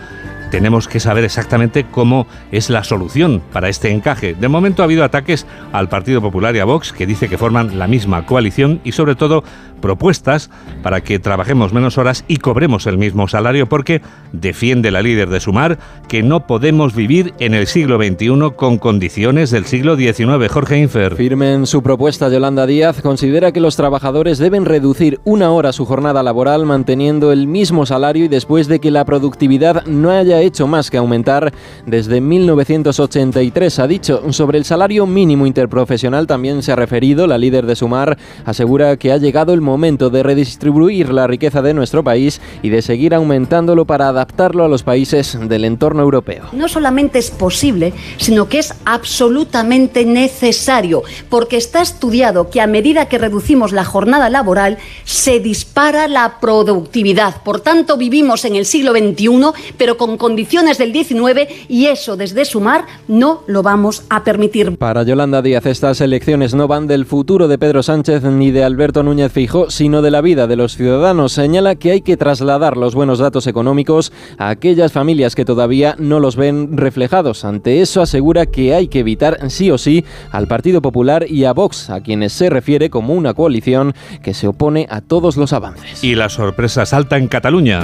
tenemos 0.54 0.88
que 0.88 1.00
saber 1.00 1.24
exactamente 1.24 1.84
cómo 1.90 2.28
es 2.52 2.70
la 2.70 2.84
solución 2.84 3.42
para 3.52 3.70
este 3.70 3.90
encaje. 3.90 4.36
De 4.36 4.48
momento 4.48 4.84
ha 4.84 4.86
habido 4.86 5.04
ataques 5.04 5.48
al 5.72 5.90
Partido 5.90 6.22
Popular 6.22 6.56
y 6.56 6.60
a 6.60 6.66
Vox, 6.66 6.94
que 6.94 7.08
dice 7.08 7.28
que 7.28 7.40
forman 7.40 7.80
la 7.80 7.88
misma 7.88 8.28
coalición 8.28 8.80
y 8.84 8.92
sobre 8.92 9.16
todo 9.16 9.44
propuestas 9.82 10.52
para 10.84 11.02
que 11.02 11.18
trabajemos 11.18 11.74
menos 11.74 11.98
horas 11.98 12.24
y 12.28 12.38
cobremos 12.38 12.86
el 12.86 13.00
mismo 13.00 13.28
salario 13.28 13.68
porque 13.68 14.02
defiende 14.32 14.92
la 14.92 15.02
líder 15.02 15.30
de 15.30 15.40
Sumar 15.42 15.80
que 16.08 16.22
no 16.22 16.46
podemos 16.46 16.96
vivir 16.96 17.34
en 17.40 17.56
el 17.56 17.66
siglo 17.66 17.98
XXI 17.98 18.54
con 18.56 18.78
condiciones 18.78 19.50
del 19.50 19.66
siglo 19.66 19.98
XIX. 19.98 20.50
Jorge 20.50 20.78
Infer. 20.78 21.16
Firmen 21.16 21.66
su 21.66 21.82
propuesta 21.82 22.30
Yolanda 22.30 22.68
Díaz 22.68 23.02
considera 23.02 23.52
que 23.52 23.60
los 23.60 23.76
trabajadores 23.76 24.38
deben 24.38 24.66
reducir 24.66 25.20
una 25.26 25.52
hora 25.52 25.74
su 25.74 25.86
jornada 25.86 26.22
laboral 26.22 26.66
manteniendo 26.66 27.32
el 27.32 27.48
mismo 27.48 27.88
salario 27.88 28.26
y 28.26 28.30
después 28.30 28.68
de 28.68 28.80
que 28.80 28.92
la 28.92 29.04
productividad 29.04 29.84
no 29.86 30.12
haya 30.12 30.43
hecho 30.44 30.68
más 30.68 30.90
que 30.90 30.98
aumentar 30.98 31.54
desde 31.86 32.22
1983. 32.22 33.80
Ha 33.80 33.88
dicho 33.88 34.32
sobre 34.32 34.58
el 34.58 34.66
salario 34.66 35.06
mínimo 35.06 35.46
interprofesional 35.46 36.28
también 36.28 36.64
se 36.64 36.72
ha 36.72 36.76
referido. 36.76 37.28
La 37.28 37.38
líder 37.38 37.66
de 37.66 37.76
Sumar 37.76 38.18
asegura 38.46 38.98
que 38.98 39.12
ha 39.12 39.18
llegado 39.18 39.54
el 39.54 39.62
momento 39.62 40.10
de 40.10 40.24
redistribuir 40.24 41.12
la 41.12 41.28
riqueza 41.28 41.62
de 41.62 41.74
nuestro 41.74 42.04
país 42.04 42.42
y 42.62 42.70
de 42.70 42.82
seguir 42.82 43.14
aumentándolo 43.14 43.86
para 43.86 44.08
adaptarlo 44.08 44.64
a 44.64 44.68
los 44.68 44.84
países 44.84 45.38
del 45.48 45.66
entorno 45.66 46.02
europeo. 46.02 46.46
No 46.52 46.68
solamente 46.68 47.20
es 47.20 47.32
posible, 47.32 47.94
sino 48.18 48.50
que 48.50 48.60
es 48.60 48.74
absolutamente 48.86 50.06
necesario, 50.06 51.04
porque 51.30 51.58
está 51.58 51.82
estudiado 51.82 52.50
que 52.50 52.62
a 52.62 52.68
medida 52.68 53.08
que 53.08 53.18
reducimos 53.18 53.72
la 53.72 53.86
jornada 53.86 54.30
laboral, 54.30 54.78
se 55.04 55.40
dispara 55.40 56.08
la 56.08 56.40
productividad. 56.40 57.42
Por 57.44 57.62
tanto, 57.62 57.98
vivimos 57.98 58.46
en 58.46 58.56
el 58.56 58.66
siglo 58.66 58.92
XXI, 58.92 59.52
pero 59.78 59.98
con 59.98 60.18
condiciones 60.18 60.33
condiciones 60.34 60.80
del 60.80 60.92
19 60.92 61.48
y 61.70 61.86
eso 61.86 62.18
desde 62.18 62.44
Sumar 62.44 62.88
no 63.08 63.44
lo 63.46 63.62
vamos 63.62 64.04
a 64.10 64.24
permitir. 64.24 64.76
Para 64.80 65.04
Yolanda 65.04 65.44
Díaz, 65.44 65.68
estas 65.68 66.02
elecciones 66.02 66.56
no 66.56 66.68
van 66.68 66.88
del 66.88 67.06
futuro 67.06 67.48
de 67.48 67.60
Pedro 67.60 67.84
Sánchez 67.84 68.24
ni 68.24 68.50
de 68.50 68.64
Alberto 68.64 69.04
Núñez 69.04 69.32
Fijó, 69.32 69.70
sino 69.70 70.02
de 70.02 70.10
la 70.10 70.22
vida 70.22 70.48
de 70.48 70.56
los 70.56 70.76
ciudadanos. 70.76 71.34
Señala 71.34 71.76
que 71.76 71.92
hay 71.92 72.02
que 72.02 72.18
trasladar 72.18 72.78
los 72.78 72.96
buenos 72.96 73.20
datos 73.20 73.46
económicos 73.46 74.12
a 74.40 74.50
aquellas 74.50 74.92
familias 74.92 75.36
que 75.36 75.46
todavía 75.46 75.96
no 76.00 76.20
los 76.20 76.36
ven 76.36 76.78
reflejados. 76.78 77.46
Ante 77.46 77.82
eso 77.82 78.02
asegura 78.02 78.48
que 78.48 78.74
hay 78.74 78.88
que 78.88 79.02
evitar 79.02 79.52
sí 79.52 79.70
o 79.70 79.78
sí 79.78 80.04
al 80.32 80.48
Partido 80.48 80.82
Popular 80.82 81.28
y 81.30 81.46
a 81.46 81.54
Vox, 81.54 81.92
a 81.92 82.02
quienes 82.02 82.34
se 82.34 82.50
refiere 82.50 82.90
como 82.90 83.14
una 83.14 83.36
coalición 83.36 83.94
que 84.24 84.34
se 84.34 84.48
opone 84.48 84.88
a 84.90 85.02
todos 85.02 85.38
los 85.38 85.54
avances. 85.54 86.04
Y 86.04 86.16
la 86.16 86.30
sorpresa 86.30 86.88
salta 86.88 87.18
en 87.18 87.28
Cataluña. 87.28 87.84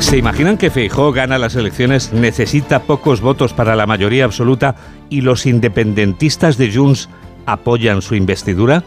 ¿Se 0.00 0.16
imaginan 0.16 0.56
que 0.56 0.70
Feijó 0.70 1.12
gana 1.12 1.38
las 1.38 1.54
elecciones, 1.54 2.12
necesita 2.12 2.82
pocos 2.82 3.20
votos 3.20 3.52
para 3.52 3.76
la 3.76 3.86
mayoría 3.86 4.24
absoluta 4.24 4.74
y 5.08 5.20
los 5.20 5.46
independentistas 5.46 6.56
de 6.56 6.72
Junts 6.72 7.08
apoyan 7.46 8.02
su 8.02 8.14
investidura? 8.14 8.82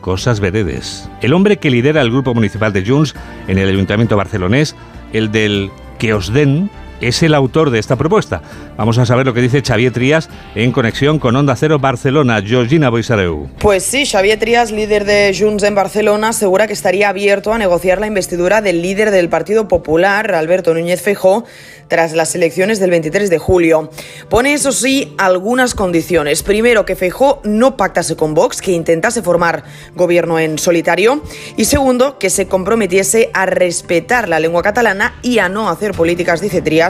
Cosas 0.00 0.40
veredes. 0.40 1.08
El 1.20 1.34
hombre 1.34 1.58
que 1.58 1.70
lidera 1.70 2.00
el 2.00 2.10
grupo 2.10 2.34
municipal 2.34 2.72
de 2.72 2.84
Junts 2.84 3.14
en 3.46 3.58
el 3.58 3.68
ayuntamiento 3.68 4.16
barcelonés, 4.16 4.74
el 5.12 5.30
del 5.30 5.70
que 5.98 6.14
os 6.14 6.32
den, 6.32 6.70
es 7.00 7.22
el 7.22 7.34
autor 7.34 7.70
de 7.70 7.78
esta 7.78 7.96
propuesta. 7.96 8.42
Vamos 8.76 8.98
a 8.98 9.06
saber 9.06 9.26
lo 9.26 9.34
que 9.34 9.40
dice 9.40 9.62
Xavier 9.62 9.92
Trías 9.92 10.28
en 10.54 10.72
conexión 10.72 11.18
con 11.18 11.36
Onda 11.36 11.56
Cero 11.56 11.78
Barcelona. 11.78 12.42
Georgina 12.42 12.90
Boisareu. 12.90 13.48
Pues 13.58 13.82
sí, 13.82 14.06
Xavier 14.06 14.38
Trías, 14.38 14.70
líder 14.70 15.04
de 15.04 15.34
Junts 15.38 15.62
en 15.62 15.74
Barcelona, 15.74 16.28
asegura 16.28 16.66
que 16.66 16.72
estaría 16.72 17.08
abierto 17.08 17.52
a 17.52 17.58
negociar 17.58 18.00
la 18.00 18.06
investidura 18.06 18.60
del 18.60 18.82
líder 18.82 19.10
del 19.10 19.28
Partido 19.28 19.68
Popular, 19.68 20.34
Alberto 20.34 20.74
Núñez 20.74 21.02
Feijó, 21.02 21.44
tras 21.88 22.12
las 22.12 22.34
elecciones 22.34 22.80
del 22.80 22.90
23 22.90 23.30
de 23.30 23.38
julio. 23.38 23.90
Pone, 24.28 24.52
eso 24.52 24.72
sí, 24.72 25.14
algunas 25.18 25.74
condiciones. 25.74 26.42
Primero, 26.42 26.84
que 26.84 26.96
Feijó 26.96 27.40
no 27.44 27.76
pactase 27.76 28.16
con 28.16 28.34
Vox, 28.34 28.60
que 28.60 28.72
intentase 28.72 29.22
formar 29.22 29.64
gobierno 29.94 30.38
en 30.38 30.58
solitario. 30.58 31.22
Y 31.56 31.66
segundo, 31.66 32.18
que 32.18 32.30
se 32.30 32.46
comprometiese 32.46 33.30
a 33.34 33.46
respetar 33.46 34.28
la 34.28 34.40
lengua 34.40 34.62
catalana 34.62 35.18
y 35.22 35.38
a 35.38 35.48
no 35.48 35.68
hacer 35.68 35.92
políticas, 35.92 36.40
dice 36.40 36.62
Trías, 36.62 36.85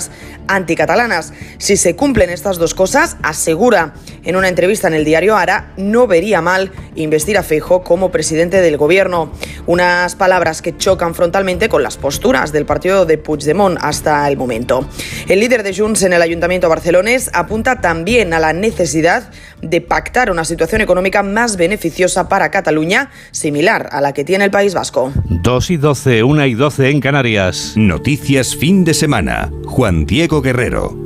anticatalanas. 0.48 1.32
Si 1.58 1.76
se 1.76 1.96
cumplen 1.96 2.30
estas 2.30 2.58
dos 2.58 2.74
cosas, 2.74 3.16
asegura 3.22 3.94
en 4.24 4.36
una 4.36 4.48
entrevista 4.48 4.88
en 4.88 4.94
el 4.94 5.04
diario 5.04 5.36
Ara, 5.36 5.72
no 5.76 6.06
vería 6.06 6.40
mal 6.40 6.70
investir 6.94 7.38
a 7.38 7.42
Feijó 7.42 7.82
como 7.82 8.10
presidente 8.10 8.60
del 8.60 8.76
gobierno. 8.76 9.32
Unas 9.66 10.14
palabras 10.14 10.62
que 10.62 10.76
chocan 10.76 11.14
frontalmente 11.14 11.68
con 11.68 11.82
las 11.82 11.96
posturas 11.96 12.52
del 12.52 12.66
partido 12.66 13.06
de 13.06 13.18
Puigdemont 13.18 13.78
hasta 13.80 14.28
el 14.28 14.36
momento. 14.36 14.88
El 15.28 15.40
líder 15.40 15.62
de 15.62 15.74
Junts 15.74 16.02
en 16.02 16.12
el 16.12 16.22
Ayuntamiento 16.22 16.68
barcelonés 16.68 17.30
apunta 17.32 17.80
también 17.80 18.32
a 18.32 18.40
la 18.40 18.52
necesidad 18.52 19.30
de 19.62 19.80
pactar 19.80 20.30
una 20.30 20.44
situación 20.44 20.80
económica 20.80 21.22
más 21.22 21.56
beneficiosa 21.56 22.28
para 22.28 22.50
Cataluña, 22.50 23.10
similar 23.30 23.88
a 23.92 24.00
la 24.00 24.12
que 24.12 24.24
tiene 24.24 24.44
el 24.44 24.50
País 24.50 24.74
Vasco. 24.74 25.12
2 25.28 25.70
y 25.70 25.76
12, 25.76 26.22
1 26.22 26.46
y 26.46 26.54
12 26.54 26.90
en 26.90 27.00
Canarias. 27.00 27.74
Noticias 27.76 28.56
fin 28.56 28.84
de 28.84 28.94
semana. 28.94 29.50
Juan 29.64 29.85
Diego 29.92 30.42
Guerrero. 30.42 30.98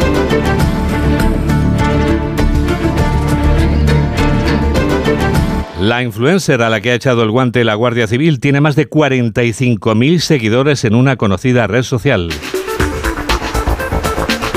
La 5.78 6.02
influencer 6.02 6.62
a 6.62 6.70
la 6.70 6.80
que 6.80 6.90
ha 6.90 6.94
echado 6.94 7.22
el 7.22 7.30
guante 7.30 7.62
la 7.64 7.74
Guardia 7.74 8.06
Civil 8.06 8.40
tiene 8.40 8.62
más 8.62 8.76
de 8.76 8.88
45.000 8.88 10.18
seguidores 10.20 10.84
en 10.84 10.94
una 10.94 11.16
conocida 11.16 11.66
red 11.66 11.82
social. 11.82 12.30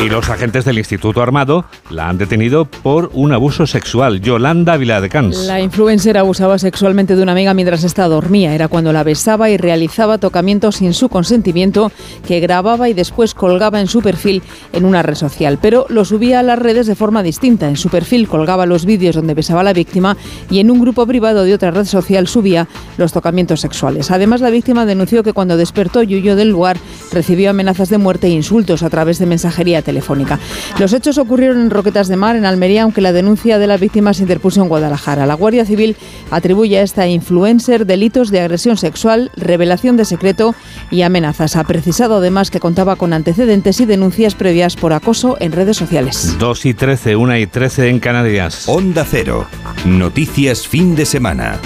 Y 0.01 0.09
los 0.09 0.29
agentes 0.29 0.65
del 0.65 0.79
Instituto 0.79 1.21
Armado 1.21 1.65
la 1.89 2.09
han 2.09 2.17
detenido 2.17 2.65
por 2.65 3.09
un 3.13 3.31
abuso 3.31 3.67
sexual. 3.67 4.19
Yolanda 4.19 4.75
Viladecans. 4.75 5.45
La 5.45 5.61
influencer 5.61 6.17
abusaba 6.17 6.57
sexualmente 6.57 7.15
de 7.15 7.23
una 7.23 7.31
amiga 7.31 7.53
mientras 7.53 7.83
esta 7.83 8.07
dormía. 8.07 8.53
Era 8.53 8.67
cuando 8.67 8.91
la 8.91 9.03
besaba 9.03 9.49
y 9.49 9.55
realizaba 9.55 10.17
tocamientos 10.17 10.77
sin 10.77 10.93
su 10.93 11.07
consentimiento, 11.07 11.91
que 12.27 12.41
grababa 12.41 12.89
y 12.89 12.93
después 12.93 13.33
colgaba 13.33 13.79
en 13.79 13.87
su 13.87 14.01
perfil 14.01 14.41
en 14.73 14.83
una 14.83 15.03
red 15.03 15.15
social. 15.15 15.59
Pero 15.61 15.85
lo 15.89 16.03
subía 16.03 16.39
a 16.39 16.43
las 16.43 16.59
redes 16.59 16.87
de 16.87 16.95
forma 16.95 17.23
distinta. 17.23 17.69
En 17.69 17.77
su 17.77 17.89
perfil 17.89 18.27
colgaba 18.27 18.65
los 18.65 18.85
vídeos 18.85 19.15
donde 19.15 19.35
besaba 19.35 19.61
a 19.61 19.63
la 19.63 19.73
víctima 19.73 20.17
y 20.49 20.59
en 20.59 20.71
un 20.71 20.81
grupo 20.81 21.05
privado 21.05 21.43
de 21.43 21.53
otra 21.53 21.71
red 21.71 21.85
social 21.85 22.27
subía 22.27 22.67
los 22.97 23.13
tocamientos 23.13 23.61
sexuales. 23.61 24.11
Además, 24.11 24.41
la 24.41 24.49
víctima 24.49 24.85
denunció 24.85 25.23
que 25.23 25.33
cuando 25.33 25.55
despertó 25.55 26.03
y 26.03 26.15
huyó 26.15 26.35
del 26.35 26.49
lugar 26.49 26.77
recibió 27.11 27.51
amenazas 27.51 27.89
de 27.89 27.99
muerte 27.99 28.27
e 28.27 28.31
insultos 28.31 28.83
a 28.83 28.89
través 28.89 29.19
de 29.19 29.27
mensajería 29.27 29.82
telefónica. 29.83 30.39
Los 30.79 30.93
hechos 30.93 31.17
ocurrieron 31.17 31.61
en 31.61 31.69
Roquetas 31.69 32.07
de 32.07 32.15
Mar, 32.15 32.35
en 32.35 32.45
Almería, 32.45 32.83
aunque 32.83 33.01
la 33.01 33.13
denuncia 33.13 33.59
de 33.59 33.67
la 33.67 33.77
víctima 33.77 34.13
se 34.13 34.23
interpuso 34.23 34.61
en 34.61 34.69
Guadalajara. 34.69 35.25
La 35.25 35.35
Guardia 35.35 35.65
Civil 35.65 35.95
atribuye 36.31 36.79
a 36.79 36.81
esta 36.81 37.07
influencer 37.07 37.85
delitos 37.85 38.31
de 38.31 38.41
agresión 38.41 38.77
sexual, 38.77 39.31
revelación 39.35 39.97
de 39.97 40.05
secreto 40.05 40.55
y 40.89 41.01
amenazas. 41.01 41.55
Ha 41.55 41.63
precisado 41.65 42.17
además 42.17 42.49
que 42.49 42.59
contaba 42.59 42.95
con 42.95 43.13
antecedentes 43.13 43.79
y 43.79 43.85
denuncias 43.85 44.35
previas 44.35 44.75
por 44.75 44.93
acoso 44.93 45.37
en 45.39 45.51
redes 45.51 45.77
sociales. 45.77 46.35
2 46.39 46.65
y 46.65 46.73
13, 46.73 47.15
1 47.15 47.37
y 47.37 47.47
13 47.47 47.89
en 47.89 47.99
Canarias. 47.99 48.67
Onda 48.67 49.05
Cero. 49.09 49.45
Noticias 49.85 50.67
fin 50.67 50.95
de 50.95 51.05
semana. 51.05 51.59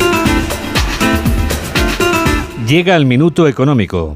Llega 2.68 2.96
el 2.98 3.06
minuto 3.06 3.48
económico. 3.48 4.14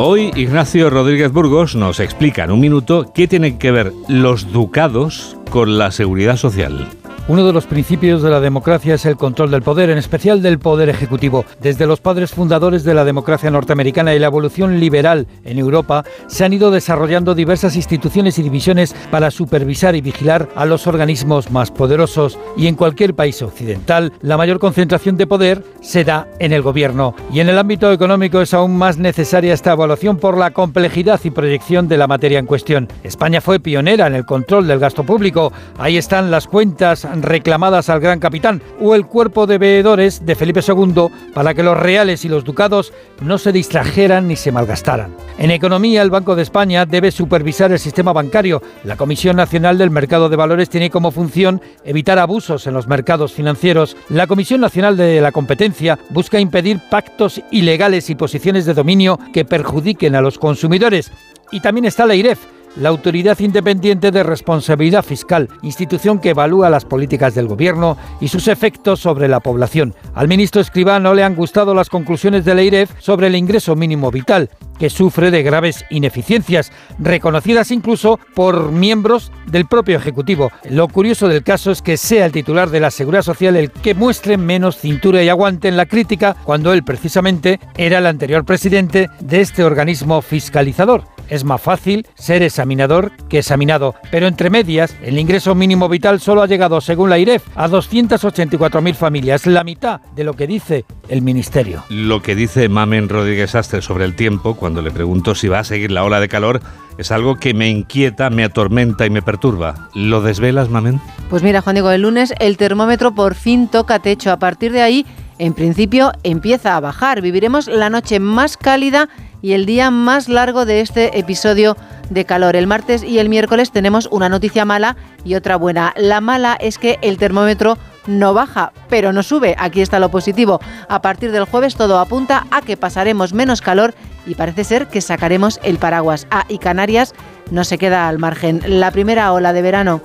Hoy 0.00 0.30
Ignacio 0.36 0.90
Rodríguez 0.90 1.32
Burgos 1.32 1.74
nos 1.74 1.98
explica 1.98 2.44
en 2.44 2.52
un 2.52 2.60
minuto 2.60 3.10
qué 3.12 3.26
tienen 3.26 3.58
que 3.58 3.72
ver 3.72 3.92
los 4.06 4.52
ducados 4.52 5.36
con 5.50 5.76
la 5.76 5.90
seguridad 5.90 6.36
social. 6.36 6.86
Uno 7.28 7.46
de 7.46 7.52
los 7.52 7.66
principios 7.66 8.22
de 8.22 8.30
la 8.30 8.40
democracia 8.40 8.94
es 8.94 9.04
el 9.04 9.18
control 9.18 9.50
del 9.50 9.60
poder, 9.60 9.90
en 9.90 9.98
especial 9.98 10.40
del 10.40 10.58
poder 10.58 10.88
ejecutivo. 10.88 11.44
Desde 11.60 11.86
los 11.86 12.00
padres 12.00 12.30
fundadores 12.30 12.84
de 12.84 12.94
la 12.94 13.04
democracia 13.04 13.50
norteamericana 13.50 14.14
y 14.14 14.18
la 14.18 14.28
evolución 14.28 14.80
liberal 14.80 15.26
en 15.44 15.58
Europa, 15.58 16.04
se 16.26 16.46
han 16.46 16.54
ido 16.54 16.70
desarrollando 16.70 17.34
diversas 17.34 17.76
instituciones 17.76 18.38
y 18.38 18.42
divisiones 18.42 18.96
para 19.10 19.30
supervisar 19.30 19.94
y 19.94 20.00
vigilar 20.00 20.48
a 20.56 20.64
los 20.64 20.86
organismos 20.86 21.50
más 21.50 21.70
poderosos. 21.70 22.38
Y 22.56 22.66
en 22.66 22.76
cualquier 22.76 23.12
país 23.12 23.42
occidental, 23.42 24.10
la 24.22 24.38
mayor 24.38 24.58
concentración 24.58 25.18
de 25.18 25.26
poder 25.26 25.62
se 25.82 26.04
da 26.04 26.28
en 26.38 26.54
el 26.54 26.62
gobierno. 26.62 27.14
Y 27.30 27.40
en 27.40 27.50
el 27.50 27.58
ámbito 27.58 27.92
económico 27.92 28.40
es 28.40 28.54
aún 28.54 28.78
más 28.78 28.96
necesaria 28.96 29.52
esta 29.52 29.72
evaluación 29.72 30.16
por 30.16 30.38
la 30.38 30.52
complejidad 30.52 31.20
y 31.24 31.30
proyección 31.30 31.88
de 31.88 31.98
la 31.98 32.06
materia 32.06 32.38
en 32.38 32.46
cuestión. 32.46 32.88
España 33.02 33.42
fue 33.42 33.60
pionera 33.60 34.06
en 34.06 34.14
el 34.14 34.24
control 34.24 34.66
del 34.66 34.78
gasto 34.78 35.04
público. 35.04 35.52
Ahí 35.76 35.98
están 35.98 36.30
las 36.30 36.46
cuentas 36.46 37.04
reclamadas 37.22 37.88
al 37.88 38.00
gran 38.00 38.20
capitán 38.20 38.62
o 38.80 38.94
el 38.94 39.06
cuerpo 39.06 39.46
de 39.46 39.58
veedores 39.58 40.24
de 40.24 40.34
Felipe 40.34 40.60
II 40.66 41.08
para 41.34 41.54
que 41.54 41.62
los 41.62 41.76
reales 41.76 42.24
y 42.24 42.28
los 42.28 42.44
ducados 42.44 42.92
no 43.20 43.38
se 43.38 43.52
distrajeran 43.52 44.28
ni 44.28 44.36
se 44.36 44.52
malgastaran. 44.52 45.14
En 45.38 45.50
economía, 45.50 46.02
el 46.02 46.10
Banco 46.10 46.34
de 46.34 46.42
España 46.42 46.86
debe 46.86 47.10
supervisar 47.10 47.72
el 47.72 47.78
sistema 47.78 48.12
bancario. 48.12 48.62
La 48.84 48.96
Comisión 48.96 49.36
Nacional 49.36 49.78
del 49.78 49.90
Mercado 49.90 50.28
de 50.28 50.36
Valores 50.36 50.68
tiene 50.68 50.90
como 50.90 51.10
función 51.10 51.60
evitar 51.84 52.18
abusos 52.18 52.66
en 52.66 52.74
los 52.74 52.88
mercados 52.88 53.32
financieros. 53.32 53.96
La 54.08 54.26
Comisión 54.26 54.60
Nacional 54.60 54.96
de 54.96 55.20
la 55.20 55.32
Competencia 55.32 55.98
busca 56.10 56.40
impedir 56.40 56.80
pactos 56.90 57.40
ilegales 57.50 58.10
y 58.10 58.14
posiciones 58.14 58.66
de 58.66 58.74
dominio 58.74 59.18
que 59.32 59.44
perjudiquen 59.44 60.14
a 60.14 60.20
los 60.20 60.38
consumidores. 60.38 61.12
Y 61.50 61.60
también 61.60 61.86
está 61.86 62.04
la 62.04 62.14
IREF 62.14 62.38
la 62.76 62.88
Autoridad 62.88 63.38
Independiente 63.40 64.10
de 64.10 64.22
Responsabilidad 64.22 65.04
Fiscal, 65.04 65.48
institución 65.62 66.18
que 66.18 66.30
evalúa 66.30 66.70
las 66.70 66.84
políticas 66.84 67.34
del 67.34 67.48
Gobierno 67.48 67.96
y 68.20 68.28
sus 68.28 68.48
efectos 68.48 69.00
sobre 69.00 69.28
la 69.28 69.40
población. 69.40 69.94
Al 70.14 70.28
ministro 70.28 70.60
Escribá 70.60 71.00
no 71.00 71.14
le 71.14 71.24
han 71.24 71.34
gustado 71.34 71.74
las 71.74 71.88
conclusiones 71.88 72.44
de 72.44 72.54
la 72.54 72.62
IREF 72.62 72.90
sobre 72.98 73.28
el 73.28 73.36
ingreso 73.36 73.76
mínimo 73.76 74.10
vital, 74.10 74.50
que 74.78 74.90
sufre 74.90 75.30
de 75.30 75.42
graves 75.42 75.84
ineficiencias, 75.90 76.72
reconocidas 76.98 77.70
incluso 77.70 78.18
por 78.34 78.72
miembros 78.72 79.32
del 79.46 79.66
propio 79.66 79.96
Ejecutivo. 79.96 80.50
Lo 80.68 80.88
curioso 80.88 81.28
del 81.28 81.42
caso 81.42 81.70
es 81.70 81.82
que 81.82 81.96
sea 81.96 82.26
el 82.26 82.32
titular 82.32 82.70
de 82.70 82.80
la 82.80 82.90
Seguridad 82.90 83.22
Social 83.22 83.56
el 83.56 83.70
que 83.70 83.94
muestre 83.94 84.36
menos 84.36 84.78
cintura 84.78 85.22
y 85.22 85.28
aguante 85.28 85.68
en 85.68 85.76
la 85.76 85.86
crítica 85.86 86.36
cuando 86.44 86.72
él 86.72 86.84
precisamente 86.84 87.60
era 87.76 87.98
el 87.98 88.06
anterior 88.06 88.44
presidente 88.44 89.08
de 89.20 89.40
este 89.40 89.64
organismo 89.64 90.22
fiscalizador. 90.22 91.04
Es 91.28 91.44
más 91.44 91.60
fácil 91.60 92.06
ser 92.14 92.42
examinador 92.42 93.12
que 93.28 93.38
examinado, 93.38 93.94
pero 94.10 94.26
entre 94.26 94.48
medias, 94.48 94.96
el 95.02 95.18
ingreso 95.18 95.54
mínimo 95.54 95.88
vital 95.88 96.20
solo 96.20 96.42
ha 96.42 96.46
llegado, 96.46 96.80
según 96.80 97.10
la 97.10 97.18
IREF, 97.18 97.44
a 97.54 97.68
284.000 97.68 98.94
familias, 98.94 99.46
la 99.46 99.62
mitad 99.62 100.00
de 100.16 100.24
lo 100.24 100.32
que 100.32 100.46
dice 100.46 100.86
el 101.08 101.20
Ministerio. 101.20 101.84
Lo 101.90 102.22
que 102.22 102.34
dice 102.34 102.68
Mamen 102.68 103.08
Rodríguez 103.08 103.54
Astre 103.54 103.82
sobre 103.82 104.06
el 104.06 104.14
tiempo, 104.14 104.56
le 104.70 104.90
pregunto 104.90 105.34
si 105.34 105.48
va 105.48 105.60
a 105.60 105.64
seguir 105.64 105.90
la 105.90 106.04
ola 106.04 106.20
de 106.20 106.28
calor, 106.28 106.60
es 106.98 107.12
algo 107.12 107.36
que 107.36 107.54
me 107.54 107.68
inquieta, 107.68 108.30
me 108.30 108.44
atormenta 108.44 109.06
y 109.06 109.10
me 109.10 109.22
perturba. 109.22 109.88
¿Lo 109.94 110.20
desvelas, 110.20 110.68
Mamen? 110.68 111.00
Pues 111.30 111.42
mira, 111.42 111.60
Juan 111.60 111.74
Diego, 111.74 111.90
el 111.90 112.02
lunes 112.02 112.34
el 112.38 112.56
termómetro 112.56 113.14
por 113.14 113.34
fin 113.34 113.68
toca 113.68 113.98
techo. 113.98 114.32
A 114.32 114.38
partir 114.38 114.72
de 114.72 114.82
ahí 114.82 115.06
en 115.38 115.54
principio 115.54 116.12
empieza 116.22 116.76
a 116.76 116.80
bajar. 116.80 117.22
Viviremos 117.22 117.68
la 117.68 117.90
noche 117.90 118.20
más 118.20 118.56
cálida 118.56 119.08
y 119.40 119.52
el 119.52 119.66
día 119.66 119.90
más 119.90 120.28
largo 120.28 120.64
de 120.66 120.80
este 120.80 121.18
episodio 121.18 121.76
de 122.10 122.24
calor. 122.24 122.56
El 122.56 122.66
martes 122.66 123.02
y 123.04 123.18
el 123.18 123.28
miércoles 123.28 123.70
tenemos 123.70 124.08
una 124.10 124.28
noticia 124.28 124.64
mala 124.64 124.96
y 125.24 125.34
otra 125.34 125.56
buena. 125.56 125.94
La 125.96 126.20
mala 126.20 126.56
es 126.60 126.78
que 126.78 126.98
el 127.02 127.18
termómetro 127.18 127.78
no 128.08 128.34
baja, 128.34 128.72
pero 128.88 129.12
no 129.12 129.22
sube. 129.22 129.54
Aquí 129.58 129.80
está 129.80 130.00
lo 130.00 130.10
positivo. 130.10 130.60
A 130.88 131.00
partir 131.00 131.30
del 131.30 131.44
jueves 131.44 131.76
todo 131.76 132.00
apunta 132.00 132.46
a 132.50 132.62
que 132.62 132.76
pasaremos 132.76 133.32
menos 133.32 133.60
calor 133.60 133.94
y 134.26 134.34
parece 134.34 134.64
ser 134.64 134.88
que 134.88 135.00
sacaremos 135.00 135.60
el 135.62 135.78
paraguas. 135.78 136.26
Ah, 136.30 136.44
y 136.48 136.58
Canarias 136.58 137.14
no 137.50 137.62
se 137.64 137.78
queda 137.78 138.08
al 138.08 138.18
margen. 138.18 138.62
La 138.66 138.90
primera 138.90 139.32
ola 139.32 139.52
de 139.52 139.62
verano 139.62 140.00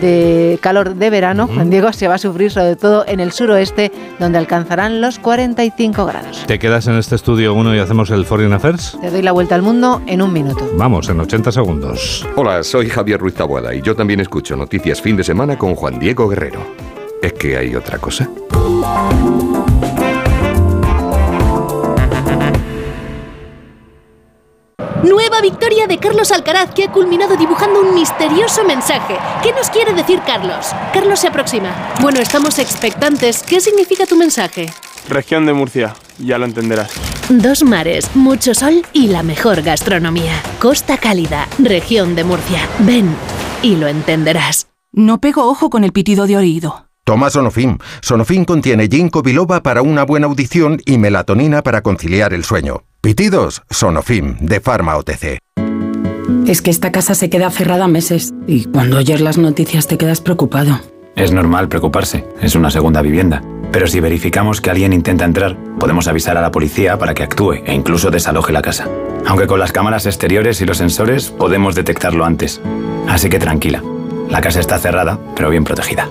de 0.00 0.58
calor 0.60 0.94
de 0.94 1.10
verano, 1.10 1.48
Juan 1.48 1.70
Diego, 1.70 1.92
se 1.92 2.08
va 2.08 2.14
a 2.14 2.18
sufrir 2.18 2.50
sobre 2.50 2.76
todo 2.76 3.04
en 3.06 3.20
el 3.20 3.32
suroeste, 3.32 3.90
donde 4.18 4.38
alcanzarán 4.38 5.00
los 5.00 5.18
45 5.18 6.06
grados. 6.06 6.44
¿Te 6.46 6.58
quedas 6.58 6.86
en 6.86 6.94
este 6.94 7.16
estudio 7.16 7.54
uno 7.54 7.74
y 7.74 7.78
hacemos 7.78 8.10
el 8.10 8.24
Foreign 8.24 8.52
Affairs? 8.52 8.96
Te 9.00 9.10
doy 9.10 9.22
la 9.22 9.32
vuelta 9.32 9.54
al 9.54 9.62
mundo 9.62 10.00
en 10.06 10.22
un 10.22 10.32
minuto. 10.32 10.68
Vamos, 10.74 11.08
en 11.08 11.20
80 11.20 11.52
segundos. 11.52 12.26
Hola, 12.36 12.62
soy 12.62 12.88
Javier 12.88 13.20
Ruiz 13.20 13.34
Tabuada 13.34 13.74
y 13.74 13.82
yo 13.82 13.96
también 13.96 14.20
escucho 14.20 14.56
Noticias 14.56 15.02
Fin 15.02 15.16
de 15.16 15.24
Semana 15.24 15.58
con 15.58 15.74
Juan 15.74 15.98
Diego 15.98 16.28
Guerrero. 16.28 16.60
¿Es 17.22 17.32
que 17.34 17.56
hay 17.56 17.74
otra 17.74 17.98
cosa? 17.98 18.28
Nueva 25.02 25.40
victoria 25.42 25.86
de 25.86 25.98
Carlos 25.98 26.30
Alcaraz 26.32 26.72
que 26.74 26.84
ha 26.84 26.92
culminado 26.92 27.36
dibujando 27.36 27.80
un 27.80 27.94
misterioso 27.94 28.64
mensaje. 28.64 29.18
¿Qué 29.42 29.52
nos 29.52 29.68
quiere 29.70 29.92
decir 29.92 30.20
Carlos? 30.26 30.72
Carlos 30.92 31.20
se 31.20 31.28
aproxima. 31.28 31.94
Bueno, 32.00 32.20
estamos 32.20 32.58
expectantes. 32.58 33.42
¿Qué 33.42 33.60
significa 33.60 34.06
tu 34.06 34.16
mensaje? 34.16 34.66
Región 35.08 35.46
de 35.46 35.52
Murcia, 35.52 35.94
ya 36.18 36.38
lo 36.38 36.44
entenderás. 36.44 36.92
Dos 37.28 37.62
mares, 37.62 38.14
mucho 38.14 38.54
sol 38.54 38.84
y 38.92 39.08
la 39.08 39.22
mejor 39.22 39.62
gastronomía. 39.62 40.40
Costa 40.58 40.98
Cálida, 40.98 41.48
región 41.58 42.14
de 42.14 42.24
Murcia. 42.24 42.60
Ven 42.80 43.14
y 43.62 43.76
lo 43.76 43.88
entenderás. 43.88 44.68
No 44.92 45.20
pego 45.20 45.48
ojo 45.48 45.70
con 45.70 45.84
el 45.84 45.92
pitido 45.92 46.26
de 46.26 46.36
oído. 46.36 46.89
Toma 47.10 47.28
Sonofim. 47.28 47.76
Sonofim 48.02 48.44
contiene 48.44 48.86
ginkgo 48.86 49.20
biloba 49.20 49.64
para 49.64 49.82
una 49.82 50.04
buena 50.04 50.28
audición 50.28 50.80
y 50.86 50.96
melatonina 50.96 51.60
para 51.60 51.82
conciliar 51.82 52.32
el 52.32 52.44
sueño. 52.44 52.84
Pitidos, 53.00 53.62
Sonofim, 53.68 54.36
de 54.38 54.60
Pharma 54.60 54.96
OTC. 54.96 55.40
Es 56.46 56.62
que 56.62 56.70
esta 56.70 56.92
casa 56.92 57.16
se 57.16 57.28
queda 57.28 57.50
cerrada 57.50 57.88
meses 57.88 58.32
y 58.46 58.66
cuando 58.66 58.98
oyes 58.98 59.20
las 59.20 59.38
noticias 59.38 59.88
te 59.88 59.98
quedas 59.98 60.20
preocupado. 60.20 60.78
Es 61.16 61.32
normal 61.32 61.68
preocuparse, 61.68 62.24
es 62.40 62.54
una 62.54 62.70
segunda 62.70 63.02
vivienda. 63.02 63.42
Pero 63.72 63.88
si 63.88 63.98
verificamos 63.98 64.60
que 64.60 64.70
alguien 64.70 64.92
intenta 64.92 65.24
entrar, 65.24 65.56
podemos 65.80 66.06
avisar 66.06 66.36
a 66.36 66.40
la 66.40 66.52
policía 66.52 66.96
para 66.96 67.12
que 67.12 67.24
actúe 67.24 67.54
e 67.66 67.74
incluso 67.74 68.12
desaloje 68.12 68.52
la 68.52 68.62
casa. 68.62 68.88
Aunque 69.26 69.48
con 69.48 69.58
las 69.58 69.72
cámaras 69.72 70.06
exteriores 70.06 70.60
y 70.60 70.64
los 70.64 70.78
sensores 70.78 71.30
podemos 71.30 71.74
detectarlo 71.74 72.24
antes. 72.24 72.60
Así 73.08 73.28
que 73.28 73.40
tranquila, 73.40 73.82
la 74.28 74.40
casa 74.40 74.60
está 74.60 74.78
cerrada, 74.78 75.18
pero 75.34 75.50
bien 75.50 75.64
protegida. 75.64 76.08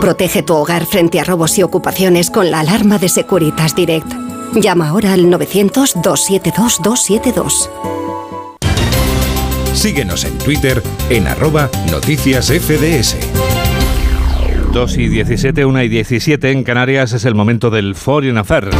Protege 0.00 0.42
tu 0.42 0.54
hogar 0.54 0.86
frente 0.86 1.20
a 1.20 1.24
robos 1.24 1.58
y 1.58 1.62
ocupaciones 1.62 2.30
con 2.30 2.50
la 2.50 2.60
alarma 2.60 2.98
de 2.98 3.08
Securitas 3.08 3.74
Direct. 3.74 4.06
Llama 4.54 4.88
ahora 4.88 5.12
al 5.12 5.26
900-272-272. 5.26 7.68
Síguenos 9.74 10.24
en 10.24 10.38
Twitter 10.38 10.82
en 11.08 11.26
arroba 11.26 11.70
noticias 11.90 12.48
FDS. 12.48 13.16
2 14.72 14.96
y 14.98 15.08
17, 15.08 15.64
1 15.64 15.82
y 15.82 15.88
17 15.88 16.50
en 16.50 16.64
Canarias 16.64 17.12
es 17.12 17.24
el 17.24 17.34
momento 17.34 17.70
del 17.70 17.94
Foreign 17.94 18.38
Affairs. 18.38 18.76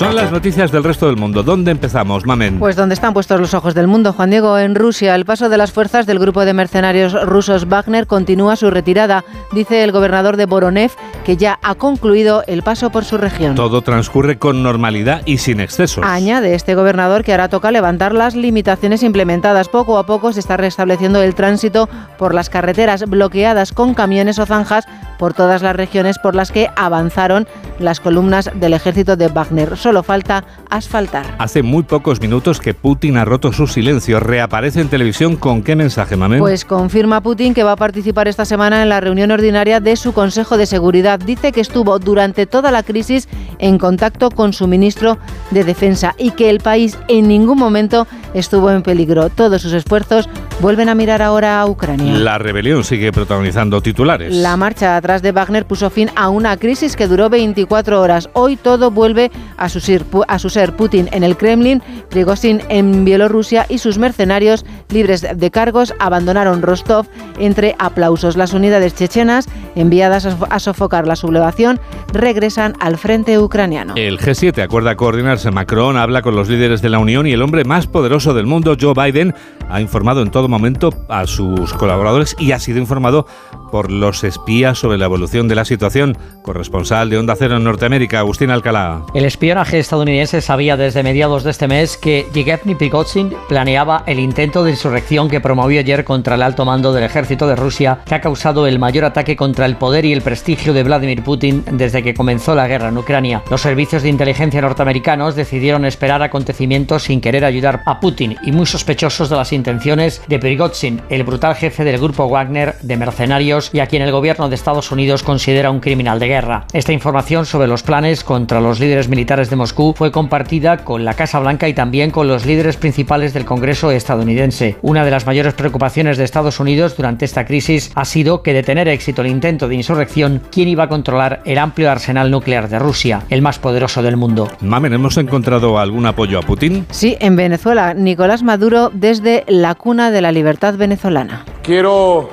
Son 0.00 0.16
las 0.16 0.32
noticias 0.32 0.72
del 0.72 0.82
resto 0.82 1.08
del 1.08 1.18
mundo. 1.18 1.42
¿Dónde 1.42 1.70
empezamos, 1.70 2.24
Mamen? 2.24 2.58
Pues 2.58 2.74
donde 2.74 2.94
están 2.94 3.12
puestos 3.12 3.38
los 3.38 3.52
ojos 3.52 3.74
del 3.74 3.86
mundo, 3.86 4.14
Juan 4.14 4.30
Diego, 4.30 4.58
en 4.58 4.74
Rusia. 4.74 5.14
El 5.14 5.26
paso 5.26 5.50
de 5.50 5.58
las 5.58 5.72
fuerzas 5.72 6.06
del 6.06 6.18
grupo 6.18 6.46
de 6.46 6.54
mercenarios 6.54 7.12
rusos 7.28 7.68
Wagner 7.68 8.06
continúa 8.06 8.56
su 8.56 8.70
retirada. 8.70 9.26
Dice 9.52 9.84
el 9.84 9.92
gobernador 9.92 10.38
de 10.38 10.46
Voronev 10.46 10.92
que 11.26 11.36
ya 11.36 11.58
ha 11.62 11.74
concluido 11.74 12.44
el 12.46 12.62
paso 12.62 12.88
por 12.88 13.04
su 13.04 13.18
región. 13.18 13.56
Todo 13.56 13.82
transcurre 13.82 14.38
con 14.38 14.62
normalidad 14.62 15.20
y 15.26 15.36
sin 15.36 15.60
excesos. 15.60 16.02
Añade 16.02 16.54
este 16.54 16.74
gobernador 16.74 17.22
que 17.22 17.32
ahora 17.32 17.50
toca 17.50 17.70
levantar 17.70 18.14
las 18.14 18.34
limitaciones 18.34 19.02
implementadas. 19.02 19.68
Poco 19.68 19.98
a 19.98 20.06
poco 20.06 20.32
se 20.32 20.40
está 20.40 20.56
restableciendo 20.56 21.20
el 21.20 21.34
tránsito 21.34 21.90
por 22.16 22.32
las 22.32 22.48
carreteras 22.48 23.04
bloqueadas 23.04 23.72
con 23.72 23.92
camiones 23.92 24.38
o 24.38 24.46
zanjas 24.46 24.86
por 25.18 25.34
todas 25.34 25.60
las 25.60 25.76
regiones 25.76 26.18
por 26.18 26.34
las 26.34 26.50
que 26.50 26.70
avanzaron 26.76 27.46
las 27.78 28.00
columnas 28.00 28.50
del 28.54 28.72
ejército 28.72 29.16
de 29.16 29.28
Wagner. 29.28 29.76
Solo 29.90 30.04
falta 30.04 30.44
asfaltar. 30.68 31.34
Hace 31.40 31.64
muy 31.64 31.82
pocos 31.82 32.20
minutos 32.20 32.60
que 32.60 32.74
Putin 32.74 33.16
ha 33.16 33.24
roto 33.24 33.52
su 33.52 33.66
silencio. 33.66 34.20
Reaparece 34.20 34.80
en 34.80 34.88
televisión 34.88 35.34
con 35.34 35.64
qué 35.64 35.74
mensaje, 35.74 36.14
Mamen? 36.14 36.38
Pues 36.38 36.64
confirma 36.64 37.20
Putin 37.20 37.54
que 37.54 37.64
va 37.64 37.72
a 37.72 37.76
participar 37.76 38.28
esta 38.28 38.44
semana 38.44 38.84
en 38.84 38.88
la 38.88 39.00
reunión 39.00 39.32
ordinaria 39.32 39.80
de 39.80 39.96
su 39.96 40.12
Consejo 40.12 40.56
de 40.56 40.66
Seguridad. 40.66 41.18
Dice 41.18 41.50
que 41.50 41.60
estuvo 41.60 41.98
durante 41.98 42.46
toda 42.46 42.70
la 42.70 42.84
crisis 42.84 43.28
en 43.58 43.78
contacto 43.78 44.30
con 44.30 44.52
su 44.52 44.68
ministro 44.68 45.18
de 45.50 45.64
Defensa 45.64 46.14
y 46.18 46.30
que 46.30 46.50
el 46.50 46.60
país 46.60 46.96
en 47.08 47.26
ningún 47.26 47.58
momento 47.58 48.06
estuvo 48.34 48.70
en 48.70 48.82
peligro. 48.82 49.28
Todos 49.30 49.62
sus 49.62 49.72
esfuerzos 49.72 50.28
vuelven 50.60 50.88
a 50.88 50.94
mirar 50.94 51.22
ahora 51.22 51.60
a 51.60 51.66
Ucrania. 51.66 52.14
La 52.18 52.38
rebelión 52.38 52.84
sigue 52.84 53.12
protagonizando 53.12 53.80
titulares. 53.80 54.34
La 54.34 54.56
marcha 54.56 54.96
atrás 54.96 55.22
de 55.22 55.32
Wagner 55.32 55.66
puso 55.66 55.90
fin 55.90 56.10
a 56.16 56.28
una 56.28 56.56
crisis 56.56 56.96
que 56.96 57.08
duró 57.08 57.28
24 57.30 58.00
horas. 58.00 58.28
Hoy 58.32 58.56
todo 58.56 58.90
vuelve 58.90 59.30
a 59.56 59.68
su, 59.68 59.80
ser, 59.80 60.04
a 60.28 60.38
su 60.38 60.50
ser 60.50 60.76
Putin 60.76 61.08
en 61.12 61.24
el 61.24 61.36
Kremlin, 61.36 61.82
Prigozhin 62.08 62.60
en 62.68 63.04
Bielorrusia 63.04 63.66
y 63.68 63.78
sus 63.78 63.98
mercenarios 63.98 64.64
libres 64.90 65.26
de 65.34 65.50
cargos 65.50 65.94
abandonaron 65.98 66.62
Rostov 66.62 67.06
entre 67.38 67.74
aplausos. 67.78 68.36
Las 68.36 68.52
unidades 68.52 68.94
chechenas 68.94 69.48
enviadas 69.74 70.26
a 70.26 70.58
sofocar 70.58 71.06
la 71.06 71.16
sublevación 71.16 71.80
regresan 72.12 72.74
al 72.80 72.98
frente 72.98 73.38
ucraniano. 73.38 73.94
El 73.96 74.18
G7 74.18 74.62
acuerda 74.62 74.96
coordinarse. 74.96 75.50
Macron 75.50 75.96
habla 75.96 76.22
con 76.22 76.36
los 76.36 76.48
líderes 76.48 76.82
de 76.82 76.88
la 76.88 76.98
Unión 76.98 77.26
y 77.26 77.32
el 77.32 77.42
hombre 77.42 77.64
más 77.64 77.86
poderoso 77.86 78.34
del 78.34 78.46
mundo, 78.46 78.76
Joe 78.80 78.94
Biden, 78.94 79.34
ha 79.68 79.80
informado 79.80 80.22
en 80.22 80.30
todo 80.30 80.48
momento 80.48 80.92
a 81.08 81.26
sus 81.26 81.72
colaboradores 81.74 82.36
y 82.38 82.52
ha 82.52 82.58
sido 82.58 82.78
informado 82.78 83.26
por 83.70 83.90
los 83.90 84.24
espías 84.24 84.78
sobre 84.78 84.98
la 84.98 85.04
evolución 85.04 85.48
de 85.48 85.54
la 85.54 85.64
situación. 85.64 86.18
Corresponsal 86.42 87.08
de 87.08 87.18
Onda 87.18 87.36
Cero 87.36 87.56
en 87.56 87.64
Norteamérica, 87.64 88.18
Agustín 88.18 88.50
Alcalá. 88.50 89.02
El 89.14 89.24
espionaje 89.24 89.78
estadounidense 89.78 90.40
sabía 90.40 90.76
desde 90.76 91.02
mediados 91.02 91.44
de 91.44 91.52
este 91.52 91.68
mes 91.68 91.96
que 91.96 92.26
Yevgeny 92.32 92.74
Prigozhin 92.74 93.32
planeaba 93.48 94.02
el 94.06 94.18
intento 94.18 94.64
de 94.64 94.72
insurrección 94.72 95.28
que 95.28 95.40
promovió 95.40 95.80
ayer 95.80 96.04
contra 96.04 96.34
el 96.34 96.42
alto 96.42 96.64
mando 96.64 96.92
del 96.92 97.04
ejército 97.04 97.46
de 97.46 97.56
Rusia, 97.56 98.00
que 98.04 98.14
ha 98.14 98.20
causado 98.20 98.66
el 98.66 98.78
mayor 98.78 99.04
ataque 99.04 99.36
contra 99.36 99.59
el 99.66 99.76
poder 99.76 100.04
y 100.04 100.12
el 100.12 100.22
prestigio 100.22 100.72
de 100.72 100.82
Vladimir 100.82 101.22
Putin 101.22 101.64
desde 101.72 102.02
que 102.02 102.14
comenzó 102.14 102.54
la 102.54 102.68
guerra 102.68 102.88
en 102.88 102.98
Ucrania. 102.98 103.42
Los 103.50 103.62
servicios 103.62 104.02
de 104.02 104.08
inteligencia 104.08 104.60
norteamericanos 104.60 105.34
decidieron 105.34 105.84
esperar 105.84 106.22
acontecimientos 106.22 107.04
sin 107.04 107.20
querer 107.20 107.44
ayudar 107.44 107.82
a 107.86 108.00
Putin 108.00 108.36
y 108.42 108.52
muy 108.52 108.66
sospechosos 108.66 109.28
de 109.28 109.36
las 109.36 109.52
intenciones 109.52 110.22
de 110.28 110.38
Prigozhin, 110.38 111.02
el 111.08 111.24
brutal 111.24 111.54
jefe 111.54 111.84
del 111.84 111.98
grupo 111.98 112.28
Wagner 112.28 112.76
de 112.82 112.96
mercenarios 112.96 113.70
y 113.72 113.80
a 113.80 113.86
quien 113.86 114.02
el 114.02 114.12
gobierno 114.12 114.48
de 114.48 114.54
Estados 114.54 114.90
Unidos 114.90 115.22
considera 115.22 115.70
un 115.70 115.80
criminal 115.80 116.18
de 116.18 116.28
guerra. 116.28 116.66
Esta 116.72 116.92
información 116.92 117.46
sobre 117.46 117.68
los 117.68 117.82
planes 117.82 118.24
contra 118.24 118.60
los 118.60 118.80
líderes 118.80 119.08
militares 119.08 119.50
de 119.50 119.56
Moscú 119.56 119.94
fue 119.96 120.10
compartida 120.10 120.78
con 120.78 121.04
la 121.04 121.14
Casa 121.14 121.38
Blanca 121.38 121.68
y 121.68 121.74
también 121.74 122.10
con 122.10 122.28
los 122.28 122.46
líderes 122.46 122.76
principales 122.76 123.34
del 123.34 123.44
Congreso 123.44 123.90
estadounidense. 123.90 124.76
Una 124.82 125.04
de 125.04 125.10
las 125.10 125.26
mayores 125.26 125.54
preocupaciones 125.54 126.16
de 126.16 126.24
Estados 126.24 126.60
Unidos 126.60 126.96
durante 126.96 127.24
esta 127.24 127.44
crisis 127.44 127.90
ha 127.94 128.04
sido 128.04 128.42
que 128.42 128.52
de 128.52 128.62
tener 128.62 128.88
éxito 128.88 129.22
el 129.22 129.28
intento 129.28 129.49
de 129.58 129.74
insurrección, 129.74 130.42
¿quién 130.50 130.68
iba 130.68 130.84
a 130.84 130.88
controlar 130.88 131.42
el 131.44 131.58
amplio 131.58 131.90
arsenal 131.90 132.30
nuclear 132.30 132.68
de 132.68 132.78
Rusia, 132.78 133.22
el 133.30 133.42
más 133.42 133.58
poderoso 133.58 134.02
del 134.02 134.16
mundo? 134.16 134.48
Mamen, 134.60 134.92
¿hemos 134.92 135.16
encontrado 135.16 135.78
algún 135.78 136.06
apoyo 136.06 136.38
a 136.38 136.42
Putin? 136.42 136.86
Sí, 136.90 137.16
en 137.20 137.36
Venezuela. 137.36 137.94
Nicolás 137.94 138.42
Maduro 138.42 138.90
desde 138.92 139.44
la 139.48 139.74
cuna 139.74 140.10
de 140.10 140.20
la 140.20 140.30
libertad 140.32 140.74
venezolana. 140.76 141.44
Quiero 141.62 142.28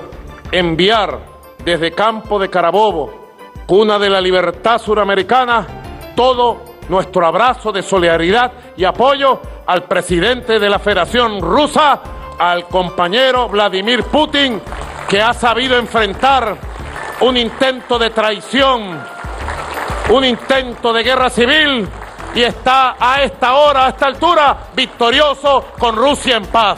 enviar 0.52 1.20
desde 1.66 1.92
Campo 1.92 2.40
de 2.40 2.50
Carabobo, 2.50 3.32
cuna 3.66 3.98
de 3.98 4.10
la 4.10 4.22
libertad 4.22 4.78
suramericana, 4.80 5.66
todo 6.16 6.62
nuestro 6.90 7.26
abrazo 7.26 7.72
de 7.72 7.82
solidaridad 7.82 8.52
y 8.78 8.86
apoyo 8.86 9.42
al 9.66 9.84
presidente 9.84 10.60
de 10.60 10.70
la 10.70 10.80
Federación 10.80 11.42
Rusa, 11.42 12.02
al 12.40 12.68
compañero 12.68 13.50
Vladimir 13.50 14.04
Putin, 14.04 14.62
que 15.10 15.22
ha 15.22 15.34
sabido 15.34 15.78
enfrentar 15.78 16.56
un 17.22 17.38
intento 17.38 17.98
de 17.98 18.10
traición, 18.12 19.00
un 20.10 20.24
intento 20.24 20.94
de 20.94 21.04
guerra 21.04 21.30
civil 21.30 21.88
y 22.36 22.42
está 22.44 22.96
a 23.00 23.24
esta 23.24 23.56
hora, 23.56 23.88
a 23.88 23.90
esta 23.90 24.06
altura, 24.08 24.58
victorioso 24.76 25.66
con 25.80 25.96
Rusia 25.96 26.38
en 26.38 26.46
paz. 26.46 26.78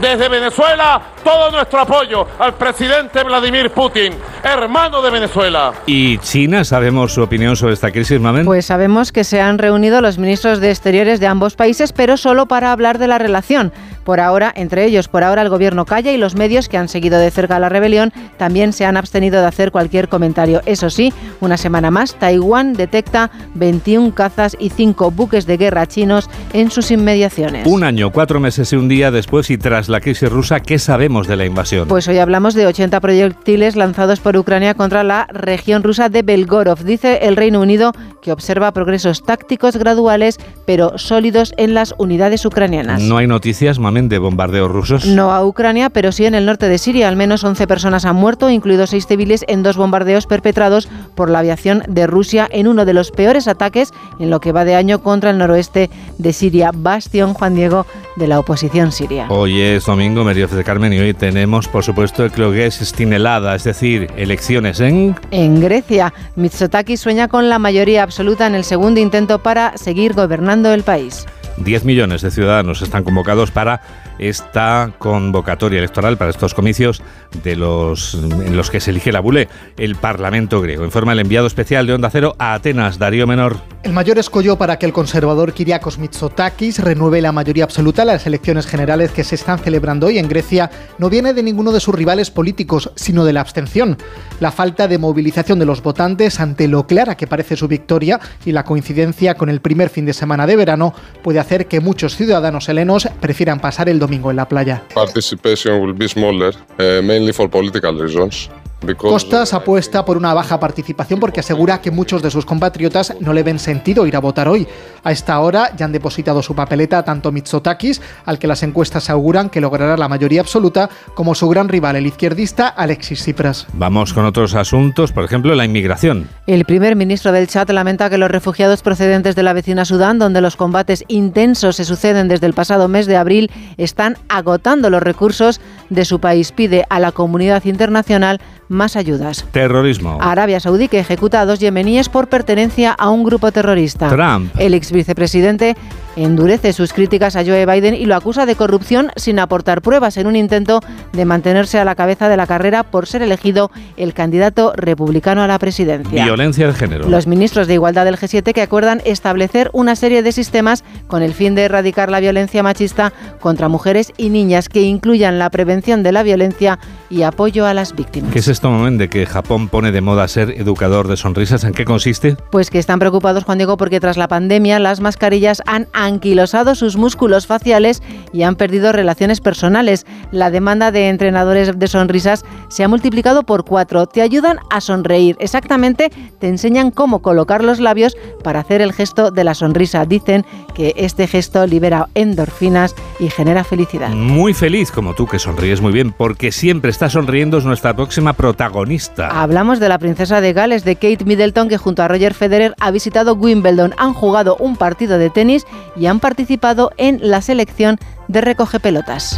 Desde 0.00 0.28
Venezuela, 0.28 1.00
todo 1.22 1.50
nuestro 1.50 1.80
apoyo 1.80 2.26
al 2.38 2.54
presidente 2.54 3.22
Vladimir 3.22 3.70
Putin, 3.70 4.14
hermano 4.42 5.02
de 5.02 5.10
Venezuela. 5.10 5.72
¿Y 5.86 6.18
China? 6.18 6.64
¿Sabemos 6.64 7.12
su 7.12 7.22
opinión 7.22 7.54
sobre 7.56 7.74
esta 7.74 7.92
crisis, 7.92 8.18
Mamen? 8.18 8.46
Pues 8.46 8.66
sabemos 8.66 9.12
que 9.12 9.22
se 9.22 9.40
han 9.40 9.58
reunido 9.58 10.00
los 10.00 10.18
ministros 10.18 10.60
de 10.60 10.70
Exteriores 10.70 11.20
de 11.20 11.26
ambos 11.26 11.54
países, 11.54 11.92
pero 11.92 12.16
solo 12.16 12.46
para 12.46 12.72
hablar 12.72 12.98
de 12.98 13.06
la 13.06 13.18
relación. 13.18 13.72
Por 14.04 14.20
ahora, 14.20 14.52
entre 14.54 14.84
ellos, 14.84 15.08
por 15.08 15.22
ahora 15.22 15.42
el 15.42 15.48
gobierno 15.48 15.84
calla 15.84 16.12
y 16.12 16.16
los 16.16 16.34
medios 16.34 16.68
que 16.68 16.78
han 16.78 16.88
seguido 16.88 17.18
de 17.18 17.30
cerca 17.30 17.58
la 17.58 17.68
rebelión 17.68 18.12
también 18.36 18.72
se 18.72 18.84
han 18.84 18.96
abstenido 18.96 19.40
de 19.40 19.46
hacer 19.46 19.70
cualquier 19.70 20.08
comentario. 20.08 20.60
Eso 20.66 20.90
sí, 20.90 21.12
una 21.40 21.56
semana 21.56 21.90
más, 21.90 22.14
Taiwán 22.14 22.72
detecta 22.74 23.30
21 23.54 24.14
cazas 24.14 24.56
y 24.58 24.70
5 24.70 25.10
buques 25.10 25.46
de 25.46 25.56
guerra 25.56 25.86
chinos 25.86 26.28
en 26.52 26.70
sus 26.70 26.90
inmediaciones. 26.90 27.66
Un 27.66 27.84
año, 27.84 28.10
cuatro 28.10 28.40
meses 28.40 28.72
y 28.72 28.76
un 28.76 28.88
día 28.88 29.10
después 29.10 29.50
y 29.50 29.58
tras 29.58 29.88
la 29.88 30.00
crisis 30.00 30.30
rusa, 30.30 30.60
¿qué 30.60 30.78
sabemos 30.78 31.26
de 31.26 31.36
la 31.36 31.44
invasión? 31.44 31.88
Pues 31.88 32.08
hoy 32.08 32.18
hablamos 32.18 32.54
de 32.54 32.66
80 32.66 33.00
proyectiles 33.00 33.76
lanzados 33.76 34.20
por 34.20 34.36
Ucrania 34.36 34.74
contra 34.74 35.04
la 35.04 35.26
región 35.32 35.82
rusa 35.82 36.08
de 36.08 36.22
Belgorod. 36.22 36.80
Dice 36.80 37.20
el 37.22 37.36
Reino 37.36 37.60
Unido 37.60 37.92
que 38.22 38.32
observa 38.32 38.72
progresos 38.72 39.22
tácticos 39.24 39.76
graduales, 39.76 40.38
pero 40.66 40.98
sólidos 40.98 41.54
en 41.56 41.74
las 41.74 41.94
unidades 41.98 42.44
ucranianas. 42.44 43.02
No 43.02 43.16
hay 43.16 43.26
noticias, 43.26 43.78
De 43.92 44.18
bombardeos 44.18 44.70
rusos. 44.70 45.04
No 45.06 45.32
a 45.32 45.44
Ucrania, 45.44 45.90
pero 45.90 46.12
sí 46.12 46.24
en 46.24 46.34
el 46.34 46.46
norte 46.46 46.66
de 46.68 46.78
Siria. 46.78 47.08
Al 47.08 47.16
menos 47.16 47.44
11 47.44 47.66
personas 47.66 48.06
han 48.06 48.16
muerto, 48.16 48.48
incluidos 48.48 48.90
6 48.90 49.06
civiles, 49.06 49.44
en 49.48 49.62
dos 49.62 49.76
bombardeos 49.76 50.26
perpetrados 50.26 50.88
por 51.14 51.28
la 51.28 51.40
aviación 51.40 51.82
de 51.86 52.06
Rusia 52.06 52.48
en 52.50 52.68
uno 52.68 52.86
de 52.86 52.94
los 52.94 53.10
peores 53.10 53.48
ataques 53.48 53.92
en 54.18 54.30
lo 54.30 54.40
que 54.40 54.50
va 54.50 54.64
de 54.64 54.76
año 54.76 55.02
contra 55.02 55.28
el 55.28 55.36
noroeste 55.36 55.90
de 56.16 56.32
Siria. 56.32 56.70
Bastión 56.74 57.34
Juan 57.34 57.54
Diego 57.54 57.86
de 58.16 58.26
la 58.26 58.38
oposición 58.38 58.92
siria. 58.92 59.26
Hoy 59.28 59.60
es 59.60 59.84
domingo, 59.84 60.24
María 60.24 60.46
de 60.46 60.64
Carmen, 60.64 60.92
y 60.94 60.98
hoy 60.98 61.12
tenemos, 61.12 61.68
por 61.68 61.84
supuesto, 61.84 62.24
el 62.24 62.32
Clogués 62.32 62.76
Stinelada, 62.76 63.54
es 63.54 63.64
decir, 63.64 64.10
elecciones 64.16 64.80
en... 64.80 65.14
En 65.30 65.60
Grecia, 65.60 66.14
Mitsotakis 66.36 67.00
sueña 67.00 67.28
con 67.28 67.48
la 67.48 67.58
mayoría 67.58 68.02
absoluta 68.02 68.46
en 68.46 68.54
el 68.54 68.64
segundo 68.64 69.00
intento 69.00 69.38
para 69.38 69.76
seguir 69.76 70.14
gobernando 70.14 70.72
el 70.72 70.82
país. 70.82 71.26
10 71.58 71.84
millones 71.84 72.22
de 72.22 72.30
ciudadanos 72.30 72.82
están 72.82 73.04
convocados 73.04 73.50
para 73.50 73.82
esta 74.18 74.92
convocatoria 74.98 75.78
electoral, 75.78 76.16
para 76.16 76.30
estos 76.30 76.54
comicios 76.54 77.02
de 77.42 77.56
los, 77.56 78.14
en 78.14 78.56
los 78.56 78.70
que 78.70 78.80
se 78.80 78.90
elige 78.90 79.12
la 79.12 79.20
bule, 79.20 79.48
el 79.76 79.96
Parlamento 79.96 80.60
griego. 80.60 80.84
Informa 80.84 81.12
el 81.12 81.20
enviado 81.20 81.46
especial 81.46 81.86
de 81.86 81.94
Onda 81.94 82.10
Cero 82.10 82.34
a 82.38 82.54
Atenas, 82.54 82.98
Darío 82.98 83.26
Menor. 83.26 83.56
El 83.82 83.92
mayor 83.92 84.18
escollo 84.18 84.56
para 84.56 84.78
que 84.78 84.86
el 84.86 84.92
conservador 84.92 85.52
Kyriakos 85.52 85.98
Mitsotakis 85.98 86.78
renueve 86.78 87.20
la 87.20 87.32
mayoría 87.32 87.64
absoluta 87.64 88.02
en 88.02 88.08
las 88.08 88.26
elecciones 88.26 88.66
generales 88.66 89.10
que 89.10 89.24
se 89.24 89.34
están 89.34 89.58
celebrando 89.58 90.06
hoy 90.06 90.18
en 90.18 90.28
Grecia 90.28 90.70
no 90.98 91.10
viene 91.10 91.34
de 91.34 91.42
ninguno 91.42 91.72
de 91.72 91.80
sus 91.80 91.94
rivales 91.94 92.30
políticos, 92.30 92.92
sino 92.94 93.24
de 93.24 93.32
la 93.32 93.40
abstención. 93.40 93.98
La 94.38 94.52
falta 94.52 94.86
de 94.86 94.98
movilización 94.98 95.58
de 95.58 95.66
los 95.66 95.82
votantes 95.82 96.38
ante 96.38 96.68
lo 96.68 96.86
clara 96.86 97.16
que 97.16 97.26
parece 97.26 97.56
su 97.56 97.66
victoria 97.66 98.20
y 98.44 98.52
la 98.52 98.64
coincidencia 98.64 99.34
con 99.34 99.48
el 99.48 99.60
primer 99.60 99.88
fin 99.88 100.06
de 100.06 100.12
semana 100.12 100.46
de 100.46 100.56
verano 100.56 100.94
puede 101.22 101.40
hacer 101.42 101.66
que 101.66 101.80
muchos 101.80 102.16
ciudadanos 102.16 102.68
helenos 102.68 103.08
prefieran 103.20 103.60
pasar 103.60 103.88
el 103.88 103.98
domingo 103.98 104.30
en 104.30 104.36
la 104.36 104.48
playa. 104.48 104.82
Participation 104.94 105.80
will 105.80 105.94
be 105.94 106.08
smaller, 106.08 106.54
uh, 106.54 107.02
mainly 107.02 107.32
for 107.32 107.50
political 107.50 107.98
reasons. 108.00 108.48
Costas 108.96 109.54
apuesta 109.54 110.04
por 110.04 110.16
una 110.16 110.34
baja 110.34 110.58
participación 110.58 111.20
porque 111.20 111.40
asegura 111.40 111.80
que 111.80 111.90
muchos 111.90 112.22
de 112.22 112.30
sus 112.30 112.44
compatriotas 112.44 113.14
no 113.20 113.32
le 113.32 113.42
ven 113.42 113.58
sentido 113.58 114.06
ir 114.06 114.16
a 114.16 114.20
votar 114.20 114.48
hoy. 114.48 114.66
A 115.04 115.12
esta 115.12 115.38
hora 115.40 115.74
ya 115.76 115.84
han 115.84 115.92
depositado 115.92 116.42
su 116.42 116.54
papeleta 116.54 117.02
tanto 117.04 117.32
Mitsotakis, 117.32 118.00
al 118.24 118.38
que 118.38 118.46
las 118.46 118.62
encuestas 118.62 119.10
auguran 119.10 119.50
que 119.50 119.60
logrará 119.60 119.96
la 119.96 120.08
mayoría 120.08 120.40
absoluta, 120.40 120.88
como 121.14 121.34
su 121.34 121.48
gran 121.48 121.68
rival, 121.68 121.96
el 121.96 122.06
izquierdista 122.06 122.68
Alexis 122.68 123.20
Tsipras. 123.20 123.66
Vamos 123.72 124.12
con 124.12 124.24
otros 124.24 124.54
asuntos, 124.54 125.12
por 125.12 125.24
ejemplo, 125.24 125.54
la 125.54 125.64
inmigración. 125.64 126.28
El 126.46 126.64
primer 126.64 126.96
ministro 126.96 127.32
del 127.32 127.48
Chad 127.48 127.70
lamenta 127.70 128.10
que 128.10 128.18
los 128.18 128.30
refugiados 128.30 128.82
procedentes 128.82 129.34
de 129.34 129.42
la 129.42 129.52
vecina 129.52 129.84
Sudán, 129.84 130.18
donde 130.18 130.40
los 130.40 130.56
combates 130.56 131.04
intensos 131.08 131.76
se 131.76 131.84
suceden 131.84 132.28
desde 132.28 132.46
el 132.46 132.54
pasado 132.54 132.88
mes 132.88 133.06
de 133.06 133.16
abril, 133.16 133.50
están 133.76 134.16
agotando 134.28 134.90
los 134.90 135.02
recursos 135.02 135.60
de 135.90 136.04
su 136.04 136.20
país. 136.20 136.52
Pide 136.52 136.84
a 136.88 137.00
la 137.00 137.12
comunidad 137.12 137.64
internacional 137.64 138.40
más 138.68 138.96
ayudas. 138.96 139.44
Terrorismo. 139.52 140.18
Arabia 140.20 140.60
Saudí 140.60 140.88
que 140.88 140.98
ejecuta 140.98 141.40
a 141.40 141.46
dos 141.46 141.60
yemeníes 141.60 142.08
por 142.08 142.28
pertenencia 142.28 142.92
a 142.92 143.10
un 143.10 143.24
grupo 143.24 143.52
terrorista. 143.52 144.08
Trump. 144.08 144.52
El 144.58 144.74
ex 144.74 144.92
vicepresidente 144.92 145.76
endurece 146.16 146.72
sus 146.72 146.92
críticas 146.92 147.36
a 147.36 147.44
Joe 147.44 147.66
Biden 147.66 147.94
y 147.94 148.06
lo 148.06 148.14
acusa 148.14 148.46
de 148.46 148.56
corrupción 148.56 149.10
sin 149.16 149.38
aportar 149.38 149.82
pruebas 149.82 150.16
en 150.16 150.26
un 150.26 150.36
intento 150.36 150.80
de 151.12 151.24
mantenerse 151.24 151.78
a 151.78 151.84
la 151.84 151.94
cabeza 151.94 152.28
de 152.28 152.36
la 152.36 152.46
carrera 152.46 152.82
por 152.82 153.06
ser 153.06 153.22
elegido 153.22 153.70
el 153.96 154.14
candidato 154.14 154.72
republicano 154.76 155.42
a 155.42 155.46
la 155.46 155.58
presidencia. 155.58 156.24
Violencia 156.24 156.66
de 156.66 156.74
género. 156.74 157.08
Los 157.08 157.26
ministros 157.26 157.66
de 157.66 157.74
Igualdad 157.74 158.04
del 158.04 158.18
G7 158.18 158.52
que 158.52 158.62
acuerdan 158.62 159.00
establecer 159.04 159.70
una 159.72 159.96
serie 159.96 160.22
de 160.22 160.32
sistemas 160.32 160.84
con 161.06 161.22
el 161.22 161.34
fin 161.34 161.54
de 161.54 161.62
erradicar 161.62 162.10
la 162.10 162.20
violencia 162.20 162.62
machista 162.62 163.12
contra 163.40 163.68
mujeres 163.68 164.12
y 164.16 164.30
niñas 164.30 164.68
que 164.68 164.82
incluyan 164.82 165.38
la 165.38 165.50
prevención 165.50 166.02
de 166.02 166.12
la 166.12 166.22
violencia 166.22 166.78
y 167.10 167.22
apoyo 167.22 167.66
a 167.66 167.74
las 167.74 167.94
víctimas. 167.94 168.32
¿Qué 168.32 168.38
es 168.38 168.48
esto 168.48 168.70
momento 168.70 169.02
de 169.02 169.08
que 169.08 169.26
Japón 169.26 169.68
pone 169.68 169.92
de 169.92 170.00
moda 170.00 170.26
ser 170.28 170.50
educador 170.50 171.08
de 171.08 171.16
sonrisas? 171.16 171.64
¿En 171.64 171.72
qué 171.72 171.84
consiste? 171.84 172.36
Pues 172.50 172.70
que 172.70 172.78
están 172.78 172.98
preocupados, 172.98 173.44
Juan 173.44 173.58
Diego, 173.58 173.76
porque 173.76 174.00
tras 174.00 174.16
la 174.16 174.28
pandemia 174.28 174.78
las 174.78 175.00
mascarillas 175.00 175.62
han 175.66 175.88
anquilosado 176.04 176.74
sus 176.74 176.96
músculos 176.96 177.46
faciales 177.46 178.02
y 178.32 178.42
han 178.42 178.56
perdido 178.56 178.92
relaciones 178.92 179.40
personales. 179.40 180.06
La 180.30 180.50
demanda 180.50 180.90
de 180.90 181.08
entrenadores 181.08 181.78
de 181.78 181.88
sonrisas 181.88 182.44
se 182.68 182.84
ha 182.84 182.88
multiplicado 182.88 183.42
por 183.44 183.64
cuatro. 183.64 184.06
Te 184.06 184.22
ayudan 184.22 184.58
a 184.70 184.80
sonreír. 184.80 185.36
Exactamente, 185.40 186.10
te 186.38 186.48
enseñan 186.48 186.90
cómo 186.90 187.20
colocar 187.20 187.62
los 187.64 187.80
labios 187.80 188.16
para 188.42 188.60
hacer 188.60 188.80
el 188.80 188.92
gesto 188.92 189.30
de 189.30 189.44
la 189.44 189.54
sonrisa. 189.54 190.04
Dicen 190.04 190.44
que 190.74 190.94
este 190.96 191.26
gesto 191.26 191.66
libera 191.66 192.08
endorfinas 192.14 192.94
y 193.18 193.28
genera 193.28 193.64
felicidad. 193.64 194.10
Muy 194.10 194.54
feliz, 194.54 194.90
como 194.90 195.14
tú, 195.14 195.26
que 195.26 195.38
sonríes 195.38 195.80
muy 195.80 195.92
bien, 195.92 196.12
porque 196.12 196.52
siempre 196.52 196.90
está 196.90 197.10
sonriendo 197.10 197.58
es 197.58 197.64
nuestra 197.64 197.94
próxima 197.94 198.32
protagonista. 198.32 199.28
Hablamos 199.28 199.80
de 199.80 199.88
la 199.88 199.98
princesa 199.98 200.40
de 200.40 200.52
Gales, 200.52 200.84
de 200.84 200.96
Kate 200.96 201.24
Middleton, 201.24 201.68
que 201.68 201.78
junto 201.78 202.02
a 202.02 202.08
Roger 202.08 202.34
Federer 202.34 202.74
ha 202.80 202.90
visitado 202.90 203.34
Wimbledon. 203.34 203.94
Han 203.98 204.14
jugado 204.14 204.56
un 204.58 204.76
partido 204.76 205.18
de 205.18 205.30
tenis 205.30 205.66
y 205.96 206.06
han 206.06 206.20
participado 206.20 206.92
en 206.96 207.18
la 207.22 207.42
selección 207.42 207.98
de 208.28 208.40
recoge 208.40 208.80
pelotas. 208.80 209.36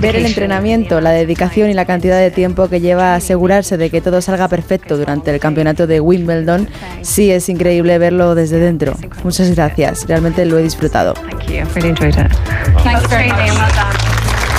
Ver 0.00 0.16
el 0.16 0.26
entrenamiento, 0.26 1.00
la 1.00 1.10
dedicación 1.10 1.70
y 1.70 1.74
la 1.74 1.84
cantidad 1.84 2.18
de 2.18 2.30
tiempo 2.30 2.68
que 2.68 2.80
lleva 2.80 3.14
a 3.14 3.16
asegurarse 3.16 3.76
de 3.76 3.90
que 3.90 4.00
todo 4.00 4.20
salga 4.20 4.48
perfecto 4.48 4.96
durante 4.96 5.32
el 5.32 5.40
campeonato 5.40 5.86
de 5.86 6.00
Wimbledon, 6.00 6.68
sí 7.02 7.30
es 7.30 7.48
increíble 7.48 7.98
verlo 7.98 8.34
desde 8.34 8.58
dentro. 8.58 8.96
Muchas 9.24 9.54
gracias, 9.54 10.06
realmente 10.06 10.44
lo 10.44 10.58
he 10.58 10.62
disfrutado. 10.62 11.14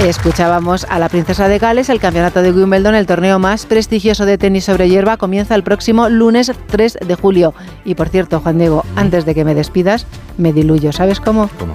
Escuchábamos 0.03 0.87
a 0.89 0.97
la 0.97 1.09
princesa 1.09 1.49
de 1.49 1.59
Gales, 1.59 1.89
el 1.89 1.99
campeonato 1.99 2.41
de 2.41 2.53
Wimbledon, 2.53 2.95
el 2.95 3.05
torneo 3.05 3.37
más 3.37 3.65
prestigioso 3.65 4.25
de 4.25 4.37
tenis 4.37 4.63
sobre 4.63 4.87
hierba, 4.87 5.17
comienza 5.17 5.55
el 5.55 5.63
próximo 5.63 6.07
lunes 6.07 6.53
3 6.67 6.99
de 7.05 7.15
julio. 7.15 7.53
Y 7.83 7.95
por 7.95 8.07
cierto, 8.07 8.39
Juan 8.39 8.57
Diego, 8.57 8.85
antes 8.95 9.25
de 9.25 9.35
que 9.35 9.43
me 9.43 9.55
despidas, 9.55 10.07
me 10.37 10.53
diluyo. 10.53 10.93
¿Sabes 10.93 11.19
cómo? 11.19 11.49
¿Cómo? 11.59 11.73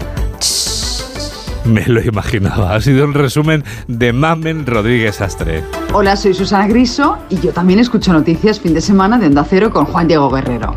Me 1.67 1.87
lo 1.87 2.03
imaginaba. 2.03 2.75
Ha 2.75 2.81
sido 2.81 3.05
un 3.05 3.13
resumen 3.13 3.63
de 3.89 4.15
Mamen 4.15 4.65
Rodríguez 4.65 5.21
Astre. 5.21 5.63
Hola, 5.93 6.17
soy 6.17 6.33
Susana 6.33 6.67
Griso 6.67 7.19
y 7.29 7.39
yo 7.41 7.53
también 7.53 7.79
escucho 7.79 8.13
noticias 8.15 8.59
fin 8.59 8.73
de 8.73 8.81
semana 8.81 9.19
de 9.19 9.27
Onda 9.27 9.45
Cero 9.49 9.71
con 9.71 9.85
Juan 9.85 10.09
Diego 10.09 10.31
Guerrero. 10.31 10.77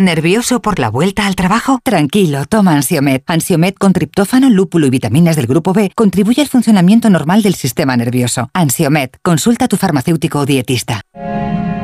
¿Nervioso 0.00 0.62
por 0.62 0.78
la 0.78 0.88
vuelta 0.88 1.26
al 1.26 1.36
trabajo? 1.36 1.78
Tranquilo, 1.84 2.46
toma 2.46 2.72
Ansiomed. 2.72 3.20
Ansiomed 3.26 3.74
con 3.74 3.92
triptófano, 3.92 4.48
lúpulo 4.48 4.86
y 4.86 4.90
vitaminas 4.90 5.36
del 5.36 5.46
grupo 5.46 5.74
B 5.74 5.92
contribuye 5.94 6.40
al 6.40 6.48
funcionamiento 6.48 7.10
normal 7.10 7.42
del 7.42 7.54
sistema 7.54 7.98
nervioso. 7.98 8.48
Ansiomed, 8.54 9.10
consulta 9.20 9.66
a 9.66 9.68
tu 9.68 9.76
farmacéutico 9.76 10.38
o 10.38 10.46
dietista. 10.46 11.02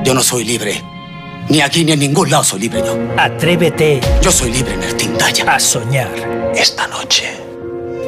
Yo 0.03 0.15
no 0.15 0.23
soy 0.23 0.47
libre. 0.47 0.83
Ni 1.51 1.61
aquí 1.61 1.85
ni 1.85 1.93
en 1.93 1.99
ningún 1.99 2.31
lado 2.31 2.43
soy 2.43 2.61
libre 2.61 2.81
yo. 2.87 2.97
Atrévete. 3.19 4.01
Yo 4.23 4.33
soy 4.33 4.51
libre 4.51 4.73
en 4.73 4.83
el 4.85 4.97
Tintaya. 4.97 5.53
A 5.53 5.61
soñar. 5.61 6.09
Esta 6.57 6.87
noche 6.87 7.25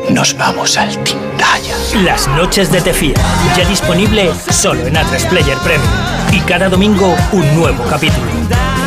nos 0.09 0.35
vamos 0.39 0.79
al 0.79 0.89
Tintaya. 1.05 1.77
Las 2.03 2.27
noches 2.29 2.73
de 2.73 2.81
Tefía. 2.81 3.17
Ya 3.59 3.69
disponible 3.69 4.31
solo 4.49 4.87
en 4.87 4.95
A3 4.95 5.29
Player 5.29 5.59
Premium. 5.59 5.93
Y 6.33 6.41
cada 6.49 6.71
domingo 6.71 7.15
un 7.33 7.55
nuevo 7.55 7.85
capítulo. 7.91 8.78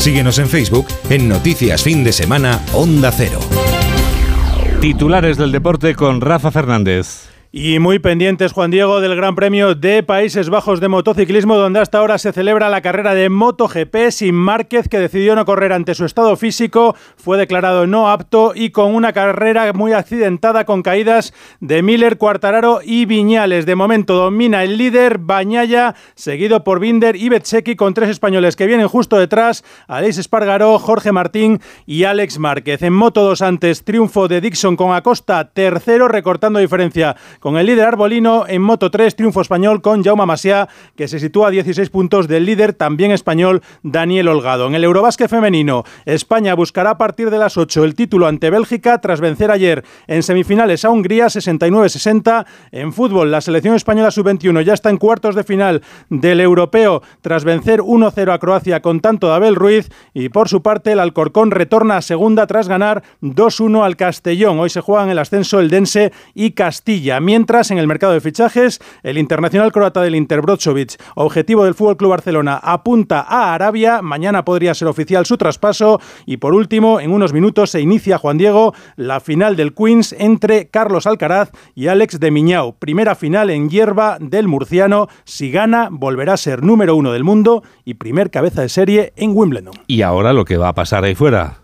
Síguenos 0.00 0.38
en 0.38 0.48
Facebook 0.48 0.86
en 1.10 1.28
Noticias 1.28 1.82
Fin 1.82 2.02
de 2.02 2.12
Semana 2.12 2.58
Onda 2.72 3.12
Cero. 3.12 3.38
Titulares 4.80 5.36
del 5.36 5.52
deporte 5.52 5.94
con 5.94 6.22
Rafa 6.22 6.50
Fernández. 6.50 7.29
Y 7.52 7.80
muy 7.80 7.98
pendientes, 7.98 8.52
Juan 8.52 8.70
Diego, 8.70 9.00
del 9.00 9.16
Gran 9.16 9.34
Premio 9.34 9.74
de 9.74 10.04
Países 10.04 10.50
Bajos 10.50 10.78
de 10.78 10.86
Motociclismo, 10.86 11.56
donde 11.56 11.80
hasta 11.80 11.98
ahora 11.98 12.16
se 12.18 12.30
celebra 12.30 12.68
la 12.68 12.80
carrera 12.80 13.12
de 13.12 13.28
MotoGP 13.28 14.10
sin 14.10 14.36
Márquez, 14.36 14.88
que 14.88 15.00
decidió 15.00 15.34
no 15.34 15.44
correr 15.44 15.72
ante 15.72 15.96
su 15.96 16.04
estado 16.04 16.36
físico, 16.36 16.94
fue 17.16 17.38
declarado 17.38 17.88
no 17.88 18.08
apto 18.08 18.52
y 18.54 18.70
con 18.70 18.94
una 18.94 19.12
carrera 19.12 19.72
muy 19.72 19.92
accidentada 19.94 20.64
con 20.64 20.84
caídas 20.84 21.34
de 21.58 21.82
Miller, 21.82 22.18
Cuartararo 22.18 22.82
y 22.84 23.04
Viñales. 23.06 23.66
De 23.66 23.74
momento 23.74 24.14
domina 24.14 24.62
el 24.62 24.76
líder 24.76 25.18
Bañaya, 25.18 25.96
seguido 26.14 26.62
por 26.62 26.78
Binder 26.78 27.16
y 27.16 27.30
Betseki, 27.30 27.74
con 27.74 27.94
tres 27.94 28.10
españoles 28.10 28.54
que 28.54 28.68
vienen 28.68 28.86
justo 28.86 29.18
detrás, 29.18 29.64
Aleix 29.88 30.18
Espargaró, 30.18 30.78
Jorge 30.78 31.10
Martín 31.10 31.60
y 31.84 32.04
Alex 32.04 32.38
Márquez. 32.38 32.80
En 32.82 32.92
Moto 32.92 33.24
2 33.24 33.42
antes, 33.42 33.82
triunfo 33.82 34.28
de 34.28 34.40
Dixon 34.40 34.76
con 34.76 34.94
Acosta, 34.94 35.50
tercero, 35.50 36.06
recortando 36.06 36.60
diferencia 36.60 37.16
con 37.40 37.56
el 37.56 37.66
líder 37.66 37.86
arbolino 37.86 38.44
en 38.46 38.62
Moto 38.62 38.90
3, 38.90 39.16
triunfo 39.16 39.40
español 39.40 39.80
con 39.82 40.04
Jaume 40.04 40.26
Masia, 40.26 40.68
que 40.94 41.08
se 41.08 41.18
sitúa 41.18 41.48
a 41.48 41.50
16 41.50 41.90
puntos 41.90 42.28
del 42.28 42.44
líder 42.44 42.74
también 42.74 43.10
español 43.10 43.62
Daniel 43.82 44.28
Holgado. 44.28 44.66
En 44.66 44.74
el 44.74 44.84
Eurobásquet 44.84 45.28
femenino, 45.28 45.84
España 46.04 46.54
buscará 46.54 46.90
a 46.90 46.98
partir 46.98 47.30
de 47.30 47.38
las 47.38 47.56
8 47.56 47.84
el 47.84 47.94
título 47.94 48.26
ante 48.26 48.50
Bélgica 48.50 49.00
tras 49.00 49.20
vencer 49.20 49.50
ayer 49.50 49.84
en 50.06 50.22
semifinales 50.22 50.84
a 50.84 50.90
Hungría 50.90 51.26
69-60. 51.26 52.46
En 52.72 52.92
fútbol, 52.92 53.30
la 53.30 53.40
selección 53.40 53.74
española 53.74 54.10
sub-21 54.10 54.62
ya 54.62 54.74
está 54.74 54.90
en 54.90 54.98
cuartos 54.98 55.34
de 55.34 55.44
final 55.44 55.82
del 56.10 56.40
europeo 56.40 57.02
tras 57.22 57.44
vencer 57.44 57.80
1-0 57.80 58.32
a 58.32 58.38
Croacia 58.38 58.82
con 58.82 59.00
tanto 59.00 59.28
de 59.28 59.34
Abel 59.34 59.56
Ruiz 59.56 59.88
y 60.12 60.28
por 60.28 60.48
su 60.48 60.62
parte 60.62 60.92
el 60.92 61.00
Alcorcón 61.00 61.50
retorna 61.50 61.96
a 61.96 62.02
segunda 62.02 62.46
tras 62.46 62.68
ganar 62.68 63.02
2-1 63.22 63.82
al 63.82 63.96
Castellón. 63.96 64.58
Hoy 64.58 64.68
se 64.68 64.82
juegan 64.82 65.08
el 65.08 65.18
ascenso 65.18 65.58
el 65.58 65.70
Dense 65.70 66.12
y 66.34 66.50
Castilla. 66.50 67.18
Mientras, 67.30 67.70
en 67.70 67.78
el 67.78 67.86
mercado 67.86 68.12
de 68.12 68.20
fichajes, 68.20 68.80
el 69.04 69.16
internacional 69.16 69.70
croata 69.70 70.02
del 70.02 70.16
Inter 70.16 70.40
Brozovic, 70.40 71.00
objetivo 71.14 71.64
del 71.64 71.76
Fútbol 71.76 71.96
Club 71.96 72.10
Barcelona, 72.10 72.58
apunta 72.60 73.20
a 73.20 73.54
Arabia. 73.54 74.02
Mañana 74.02 74.44
podría 74.44 74.74
ser 74.74 74.88
oficial 74.88 75.26
su 75.26 75.36
traspaso. 75.36 76.00
Y 76.26 76.38
por 76.38 76.54
último, 76.54 76.98
en 76.98 77.12
unos 77.12 77.32
minutos 77.32 77.70
se 77.70 77.80
inicia, 77.80 78.18
Juan 78.18 78.36
Diego, 78.36 78.74
la 78.96 79.20
final 79.20 79.54
del 79.54 79.74
Queens 79.74 80.12
entre 80.18 80.70
Carlos 80.70 81.06
Alcaraz 81.06 81.52
y 81.76 81.86
Alex 81.86 82.18
de 82.18 82.32
Miñao. 82.32 82.72
Primera 82.80 83.14
final 83.14 83.50
en 83.50 83.70
hierba 83.70 84.18
del 84.18 84.48
murciano. 84.48 85.06
Si 85.22 85.52
gana, 85.52 85.86
volverá 85.88 86.32
a 86.32 86.36
ser 86.36 86.64
número 86.64 86.96
uno 86.96 87.12
del 87.12 87.22
mundo 87.22 87.62
y 87.84 87.94
primer 87.94 88.32
cabeza 88.32 88.62
de 88.62 88.68
serie 88.68 89.12
en 89.14 89.36
Wimbledon. 89.36 89.74
Y 89.86 90.02
ahora 90.02 90.32
lo 90.32 90.44
que 90.44 90.56
va 90.56 90.70
a 90.70 90.74
pasar 90.74 91.04
ahí 91.04 91.14
fuera. 91.14 91.60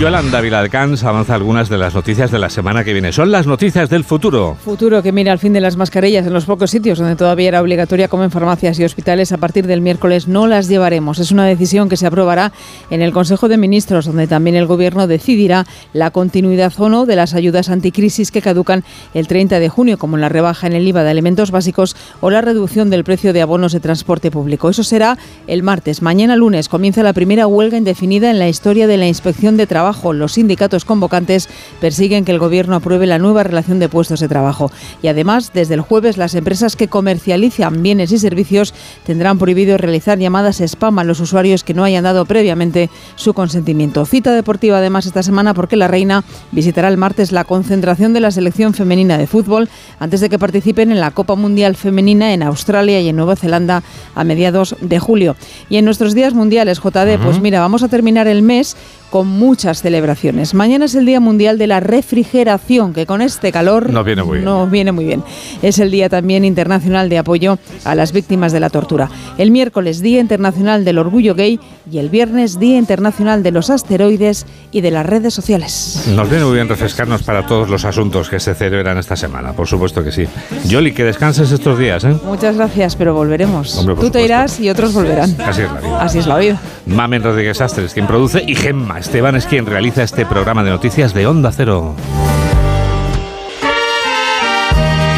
Yolanda 0.00 0.40
Viladcans 0.40 1.04
avanza 1.04 1.34
algunas 1.34 1.68
de 1.68 1.76
las 1.76 1.94
noticias 1.94 2.30
de 2.30 2.38
la 2.38 2.48
semana 2.48 2.84
que 2.84 2.94
viene. 2.94 3.12
Son 3.12 3.30
las 3.30 3.46
noticias 3.46 3.90
del 3.90 4.02
futuro. 4.02 4.56
Futuro 4.64 5.02
que 5.02 5.12
mira 5.12 5.30
al 5.30 5.38
fin 5.38 5.52
de 5.52 5.60
las 5.60 5.76
mascarillas 5.76 6.26
en 6.26 6.32
los 6.32 6.46
pocos 6.46 6.70
sitios 6.70 6.98
donde 6.98 7.16
todavía 7.16 7.48
era 7.48 7.60
obligatoria, 7.60 8.08
como 8.08 8.24
en 8.24 8.30
farmacias 8.30 8.78
y 8.78 8.84
hospitales. 8.84 9.30
A 9.32 9.36
partir 9.36 9.66
del 9.66 9.82
miércoles 9.82 10.26
no 10.26 10.46
las 10.46 10.68
llevaremos. 10.68 11.18
Es 11.18 11.32
una 11.32 11.44
decisión 11.44 11.90
que 11.90 11.98
se 11.98 12.06
aprobará 12.06 12.50
en 12.88 13.02
el 13.02 13.12
Consejo 13.12 13.46
de 13.48 13.58
Ministros, 13.58 14.06
donde 14.06 14.26
también 14.26 14.56
el 14.56 14.64
Gobierno 14.64 15.06
decidirá 15.06 15.66
la 15.92 16.10
continuidad 16.12 16.72
o 16.78 16.88
no 16.88 17.04
de 17.04 17.16
las 17.16 17.34
ayudas 17.34 17.68
anticrisis 17.68 18.30
que 18.30 18.40
caducan 18.40 18.84
el 19.12 19.28
30 19.28 19.60
de 19.60 19.68
junio, 19.68 19.98
como 19.98 20.16
la 20.16 20.30
rebaja 20.30 20.66
en 20.66 20.72
el 20.72 20.88
IVA 20.88 21.04
de 21.04 21.10
alimentos 21.10 21.50
básicos 21.50 21.94
o 22.22 22.30
la 22.30 22.40
reducción 22.40 22.88
del 22.88 23.04
precio 23.04 23.34
de 23.34 23.42
abonos 23.42 23.72
de 23.72 23.80
transporte 23.80 24.30
público. 24.30 24.70
Eso 24.70 24.82
será 24.82 25.18
el 25.46 25.62
martes. 25.62 26.00
Mañana 26.00 26.36
lunes 26.36 26.70
comienza 26.70 27.02
la 27.02 27.12
primera 27.12 27.46
huelga 27.46 27.76
indefinida 27.76 28.30
en 28.30 28.38
la 28.38 28.48
historia 28.48 28.86
de 28.86 28.96
la 28.96 29.06
Inspección 29.06 29.58
de 29.58 29.66
Trabajo 29.66 29.89
los 30.12 30.32
sindicatos 30.32 30.84
convocantes 30.84 31.48
persiguen 31.80 32.24
que 32.24 32.32
el 32.32 32.38
Gobierno 32.38 32.76
apruebe 32.76 33.06
la 33.06 33.18
nueva 33.18 33.42
relación 33.42 33.78
de 33.78 33.88
puestos 33.88 34.20
de 34.20 34.28
trabajo. 34.28 34.70
Y 35.02 35.08
además, 35.08 35.50
desde 35.52 35.74
el 35.74 35.80
jueves, 35.80 36.16
las 36.16 36.34
empresas 36.34 36.76
que 36.76 36.88
comercializan 36.88 37.82
bienes 37.82 38.12
y 38.12 38.18
servicios 38.18 38.74
tendrán 39.04 39.38
prohibido 39.38 39.76
realizar 39.76 40.18
llamadas 40.18 40.60
spam 40.60 40.98
a 40.98 41.04
los 41.04 41.20
usuarios 41.20 41.64
que 41.64 41.74
no 41.74 41.84
hayan 41.84 42.04
dado 42.04 42.24
previamente 42.24 42.90
su 43.16 43.34
consentimiento. 43.34 44.06
Cita 44.06 44.32
deportiva 44.32 44.78
además 44.78 45.06
esta 45.06 45.22
semana 45.22 45.54
porque 45.54 45.76
la 45.76 45.88
Reina 45.88 46.24
visitará 46.52 46.88
el 46.88 46.96
martes 46.96 47.32
la 47.32 47.44
concentración 47.44 48.12
de 48.12 48.20
la 48.20 48.30
selección 48.30 48.74
femenina 48.74 49.18
de 49.18 49.26
fútbol 49.26 49.68
antes 49.98 50.20
de 50.20 50.28
que 50.28 50.38
participen 50.38 50.92
en 50.92 51.00
la 51.00 51.10
Copa 51.10 51.34
Mundial 51.34 51.76
Femenina 51.76 52.32
en 52.32 52.42
Australia 52.42 53.00
y 53.00 53.08
en 53.08 53.16
Nueva 53.16 53.36
Zelanda 53.36 53.82
a 54.14 54.24
mediados 54.24 54.76
de 54.80 54.98
julio. 54.98 55.36
Y 55.68 55.76
en 55.76 55.84
nuestros 55.84 56.14
días 56.14 56.34
mundiales, 56.34 56.78
JD, 56.78 57.18
pues 57.22 57.40
mira, 57.40 57.60
vamos 57.60 57.82
a 57.82 57.88
terminar 57.88 58.28
el 58.28 58.42
mes 58.42 58.76
con 59.10 59.26
muchas 59.26 59.82
celebraciones. 59.82 60.54
Mañana 60.54 60.84
es 60.84 60.94
el 60.94 61.04
Día 61.04 61.20
Mundial 61.20 61.58
de 61.58 61.66
la 61.66 61.80
Refrigeración, 61.80 62.92
que 62.92 63.06
con 63.06 63.20
este 63.20 63.52
calor 63.52 63.90
no 63.90 64.04
viene 64.04 64.22
muy 64.22 64.38
bien. 64.38 64.70
Viene 64.70 64.92
muy 64.92 65.04
bien. 65.04 65.22
Es 65.62 65.78
el 65.78 65.90
Día 65.90 66.08
también 66.08 66.44
internacional 66.44 67.08
de 67.08 67.18
apoyo 67.18 67.58
a 67.84 67.94
las 67.94 68.12
víctimas 68.12 68.52
de 68.52 68.60
la 68.60 68.70
tortura. 68.70 69.10
El 69.36 69.50
miércoles 69.50 70.00
Día 70.00 70.20
Internacional 70.20 70.84
del 70.84 70.98
Orgullo 70.98 71.34
Gay 71.34 71.58
y 71.90 71.98
el 71.98 72.08
viernes 72.08 72.60
Día 72.60 72.78
Internacional 72.78 73.42
de 73.42 73.50
los 73.50 73.68
Asteroides 73.68 74.46
y 74.70 74.80
de 74.80 74.90
las 74.90 75.04
redes 75.04 75.34
sociales. 75.34 76.04
Nos 76.14 76.30
viene 76.30 76.44
muy 76.44 76.54
bien 76.54 76.68
refrescarnos 76.68 77.22
para 77.24 77.46
todos 77.46 77.68
los 77.68 77.84
asuntos 77.84 78.28
que 78.28 78.38
se 78.38 78.54
celebran 78.54 78.96
esta 78.98 79.16
semana, 79.16 79.52
por 79.52 79.66
supuesto 79.66 80.04
que 80.04 80.12
sí. 80.12 80.26
Yoli, 80.66 80.92
que 80.92 81.04
descanses 81.04 81.50
estos 81.50 81.78
días. 81.78 82.04
¿eh? 82.04 82.14
Muchas 82.24 82.56
gracias, 82.56 82.94
pero 82.94 83.14
volveremos. 83.14 83.72
Tú 83.72 83.80
supuesto. 83.80 84.10
te 84.12 84.24
irás 84.24 84.60
y 84.60 84.70
otros 84.70 84.94
volverán. 84.94 85.36
Así 85.40 85.62
es 85.62 85.72
la 85.72 85.80
vida. 85.80 86.00
Así 86.00 86.18
es 86.18 86.26
la 86.26 86.38
vida. 86.38 86.60
Mamen 86.86 87.22
Rodríguez 87.22 87.60
Astres, 87.60 87.92
quien 87.92 88.06
produce, 88.06 88.44
y 88.46 88.54
Gemma 88.54 88.99
Esteban 89.00 89.34
es 89.34 89.46
quien 89.46 89.64
realiza 89.64 90.02
este 90.02 90.26
programa 90.26 90.62
de 90.62 90.68
noticias 90.68 91.14
de 91.14 91.26
Onda 91.26 91.50
Cero. 91.52 91.96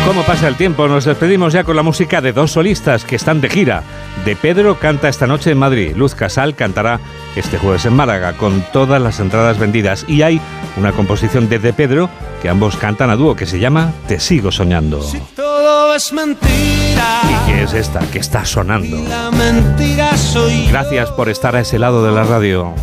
¿Cómo 0.07 0.23
pasa 0.23 0.47
el 0.47 0.55
tiempo? 0.55 0.87
Nos 0.87 1.05
despedimos 1.05 1.53
ya 1.53 1.64
con 1.64 1.75
la 1.75 1.83
música 1.83 2.21
de 2.21 2.33
dos 2.33 2.53
solistas 2.53 3.05
que 3.05 3.16
están 3.16 3.40
de 3.40 3.51
gira. 3.51 3.83
De 4.25 4.37
Pedro 4.37 4.79
canta 4.79 5.09
esta 5.09 5.27
noche 5.27 5.51
en 5.51 5.59
Madrid. 5.59 5.97
Luz 5.97 6.14
Casal 6.14 6.55
cantará 6.55 7.01
este 7.35 7.59
jueves 7.59 7.85
en 7.85 7.95
Málaga 7.95 8.35
con 8.35 8.64
todas 8.73 9.03
las 9.03 9.18
entradas 9.18 9.59
vendidas. 9.59 10.05
Y 10.07 10.23
hay 10.23 10.40
una 10.77 10.92
composición 10.92 11.49
de 11.49 11.59
De 11.59 11.73
Pedro 11.73 12.09
que 12.40 12.49
ambos 12.49 12.77
cantan 12.77 13.11
a 13.11 13.16
dúo 13.16 13.35
que 13.35 13.47
se 13.47 13.59
llama 13.59 13.92
Te 14.07 14.21
sigo 14.21 14.53
soñando. 14.53 15.05
Todo 15.35 15.97
es 15.97 16.12
mentira. 16.12 17.21
¿Y 17.25 17.51
qué 17.51 17.62
es 17.64 17.75
esta 17.75 17.99
que 18.12 18.21
está 18.21 18.45
sonando? 18.45 19.03
La 19.09 19.33
mentira 19.33 20.16
soy. 20.16 20.68
Gracias 20.68 21.11
por 21.11 21.29
estar 21.29 21.57
a 21.57 21.61
ese 21.61 21.81
lado 21.81 22.07
de 22.07 22.12
la 22.12 22.23
radio. 22.23 22.75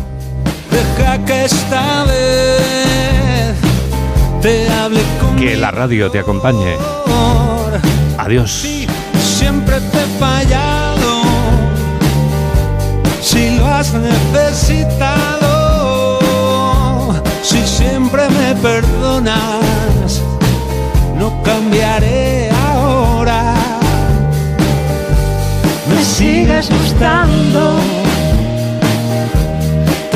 Deja 0.70 1.24
que 1.24 1.44
esta 1.44 2.04
vez 2.04 3.54
te 4.42 4.70
hable 4.70 5.00
con 5.20 5.36
Que 5.36 5.56
la 5.56 5.70
radio 5.70 6.10
te 6.10 6.18
acompañe. 6.18 6.76
Adiós. 8.18 8.66
Siempre 9.18 9.80
te 9.80 10.02
he 10.02 10.06
fallado. 10.18 11.22
Si 13.20 13.56
lo 13.56 13.66
has 13.66 13.92
necesitado. 13.94 15.40
Si 17.42 17.66
siempre 17.66 18.28
me 18.28 18.54
perdonas. 18.56 20.20
No 21.18 21.42
cambiaré 21.42 22.50
ahora. 22.50 23.54
Me 25.88 26.04
sigues 26.04 26.68
gustando. 26.70 27.99